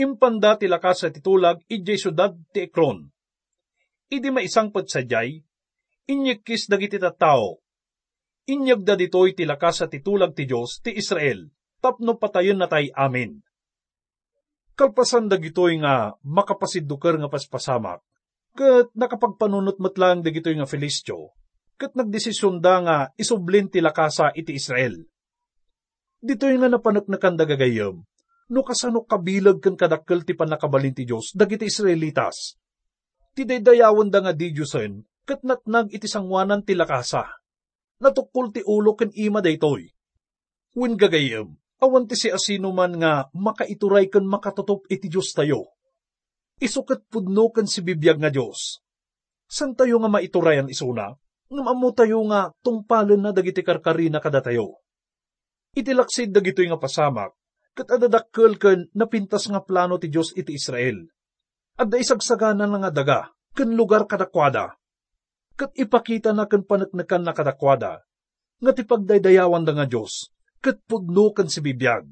impanda 0.00 0.56
ti 0.56 0.72
lakas 0.72 1.04
sa 1.04 1.12
titulag 1.12 1.60
iti 1.68 2.00
syudad 2.00 2.32
ti 2.48 2.64
Ekron. 2.64 3.04
Idi 4.08 4.32
maisang 4.32 4.72
patsadyay, 4.72 5.36
inyikis 6.08 6.72
dagiti 6.72 6.96
tattao. 6.96 7.60
Inyagda 8.48 8.96
ditoy 8.96 9.36
ti 9.36 9.44
lakas 9.44 9.84
sa 9.84 9.86
titulag 9.92 10.32
ti 10.32 10.48
Diyos 10.48 10.80
ti 10.80 10.96
Israel, 10.96 11.44
tapno 11.84 12.16
patayon 12.16 12.56
na 12.56 12.72
tay 12.72 12.88
amin. 12.96 13.44
Kalpasan 14.72 15.28
dagitoy 15.28 15.76
nga 15.84 16.16
makapasidduker 16.24 17.20
nga 17.20 17.28
paspasamak, 17.28 18.00
ket 18.56 18.88
nakapagpanunot 18.96 19.76
matlang 19.76 20.24
dagitoy 20.24 20.56
nga 20.56 20.64
Filistyo, 20.64 21.36
ket 21.78 21.94
nagdesisyon 21.94 22.58
da 22.58 22.74
nga 22.82 22.96
isublin 23.14 23.70
ti 23.70 23.78
lakasa 23.78 24.34
iti 24.34 24.58
Israel. 24.58 24.98
Ditoy 26.18 26.58
nga 26.58 26.66
napanaknakan 26.66 27.38
dagagayam, 27.38 28.02
no 28.50 28.60
kasano 28.66 29.06
kabilag 29.06 29.62
kan 29.62 29.78
kadakkel 29.78 30.26
ti 30.26 30.34
panakabalin 30.34 30.90
ti 30.90 31.06
Diyos 31.06 31.30
dagiti 31.38 31.70
Israelitas. 31.70 32.58
Ti 33.38 33.46
daydayawan 33.46 34.10
da 34.10 34.26
nga 34.26 34.34
di 34.34 34.50
Diyosen, 34.50 35.06
ket 35.22 35.46
natnag 35.46 35.94
iti 35.94 36.10
sangwanan 36.10 36.66
ti 36.66 36.74
lakasa. 36.74 37.38
Natukol 38.02 38.50
ti 38.50 38.66
ulo 38.66 38.98
ken 38.98 39.14
ima 39.14 39.38
daytoy. 39.38 39.86
Wen 40.74 40.98
gagayem, 40.98 41.54
awan 41.78 42.10
ti 42.10 42.18
si 42.18 42.34
asino 42.34 42.74
man 42.74 42.98
nga 42.98 43.30
makaituray 43.30 44.10
ken 44.10 44.26
makatotop 44.26 44.90
iti 44.90 45.06
Dios 45.06 45.30
tayo. 45.30 45.78
Isukat 46.58 47.06
pudno 47.06 47.54
ken 47.54 47.70
si 47.70 47.86
bibiyag 47.86 48.18
nga 48.18 48.34
Dios. 48.34 48.82
San 49.46 49.78
tayo 49.78 50.02
nga 50.02 50.10
maiturayan 50.10 50.66
isuna? 50.66 51.14
Ngam 51.48 51.64
amo 51.64 51.88
tayo 51.96 52.20
nga 52.28 52.52
tungpalen 52.60 53.24
na 53.24 53.32
dagiti 53.32 53.64
karkarina 53.64 54.20
kada 54.20 54.44
tayo. 54.44 54.84
Itilaksid 55.72 56.28
dagitoy 56.28 56.68
nga 56.68 56.76
pasamak, 56.76 57.32
ket 57.72 57.88
adadakkel 57.88 58.60
ken 58.60 58.92
napintas 58.92 59.48
nga 59.48 59.64
plano 59.64 59.96
ti 59.96 60.12
Dios 60.12 60.36
iti 60.36 60.52
Israel. 60.52 61.08
Adda 61.80 61.96
isagsaganan 61.96 62.76
nga 62.84 62.90
daga, 62.92 63.20
ken 63.56 63.72
lugar 63.72 64.04
kadakwada, 64.04 64.76
kat 65.58 65.72
ipakita 65.74 66.36
na 66.36 66.44
kan 66.44 66.62
panaknakan 66.62 67.22
na 67.24 67.32
kadakwada, 67.32 68.02
nga 68.58 68.72
ti 68.74 68.82
pagdaydayawan 68.84 69.64
da 69.64 69.72
nga 69.72 69.86
Diyos, 69.88 70.30
kat 70.60 70.82
pudno 70.84 71.32
kan 71.32 71.48
si 71.48 71.64
bibiyag. 71.64 72.06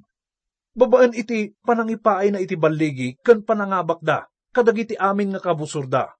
Babaan 0.76 1.12
iti 1.16 1.52
panangipaay 1.64 2.32
na 2.32 2.38
iti 2.40 2.56
baligi 2.56 3.16
kan 3.20 3.44
panangabak 3.44 4.00
da, 4.00 4.28
kadagiti 4.54 4.96
amin 4.96 5.34
nga 5.34 5.40
kabusurda. 5.44 6.14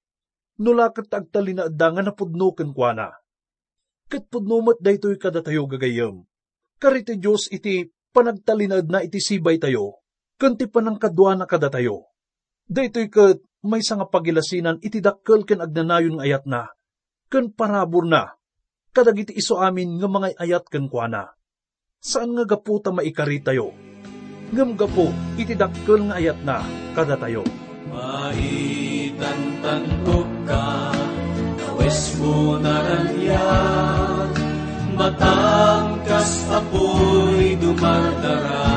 Nula 0.56 0.88
kat 0.88 1.12
agtalinaad 1.12 1.76
da 1.76 1.92
nga 1.92 2.00
napudno 2.00 2.56
kan 2.56 2.72
kuana. 2.72 3.12
Kat 4.08 4.24
pudnumat 4.32 4.80
daytoy 4.80 5.20
kada 5.20 5.44
tayo 5.44 5.68
gagayam. 5.68 6.24
Kariti 6.80 7.20
Diyos 7.20 7.52
iti 7.52 7.92
panagtalinaad 8.16 8.88
na 8.88 9.04
iti 9.04 9.20
sibay 9.20 9.60
tayo, 9.60 10.00
kan 10.40 10.56
ti 10.56 10.64
panangkadwa 10.64 11.36
na 11.36 11.44
kada 11.44 11.68
tayo. 11.68 12.08
Daytoy 12.72 13.12
kat 13.12 13.44
may 13.66 13.84
nga 13.84 14.06
pagilasinan 14.08 14.80
iti 14.80 15.04
dakkel 15.04 15.44
ken 15.44 15.60
agnanayon 15.60 16.16
nga 16.16 16.24
ayat 16.24 16.44
na, 16.48 16.72
ken 17.28 17.52
parabor 17.52 18.06
na, 18.08 18.38
kadagiti 18.94 19.34
iso 19.36 19.58
amin 19.60 19.98
nga 20.00 20.08
mga 20.08 20.40
ayat 20.40 20.64
ken 20.70 20.88
kuana. 20.88 21.36
Saan 22.00 22.32
nga 22.32 22.46
gapu 22.46 22.78
ta 22.80 22.94
maikari 22.94 23.42
tayo? 23.42 23.74
Ngam 24.54 24.78
gapo, 24.78 25.10
iti 25.34 25.58
dakkel 25.58 26.06
nga 26.06 26.22
ayat 26.22 26.38
na, 26.46 26.62
kada 26.94 27.18
tayo. 27.18 27.42
Maitan 27.90 28.85
tantok 29.18 30.28
ka, 30.44 30.92
kawes 31.56 32.16
mo 32.20 32.60
naranyag, 32.60 34.32
matangkas 34.96 36.44
apoy 36.52 37.56
dumardarang. 37.60 38.75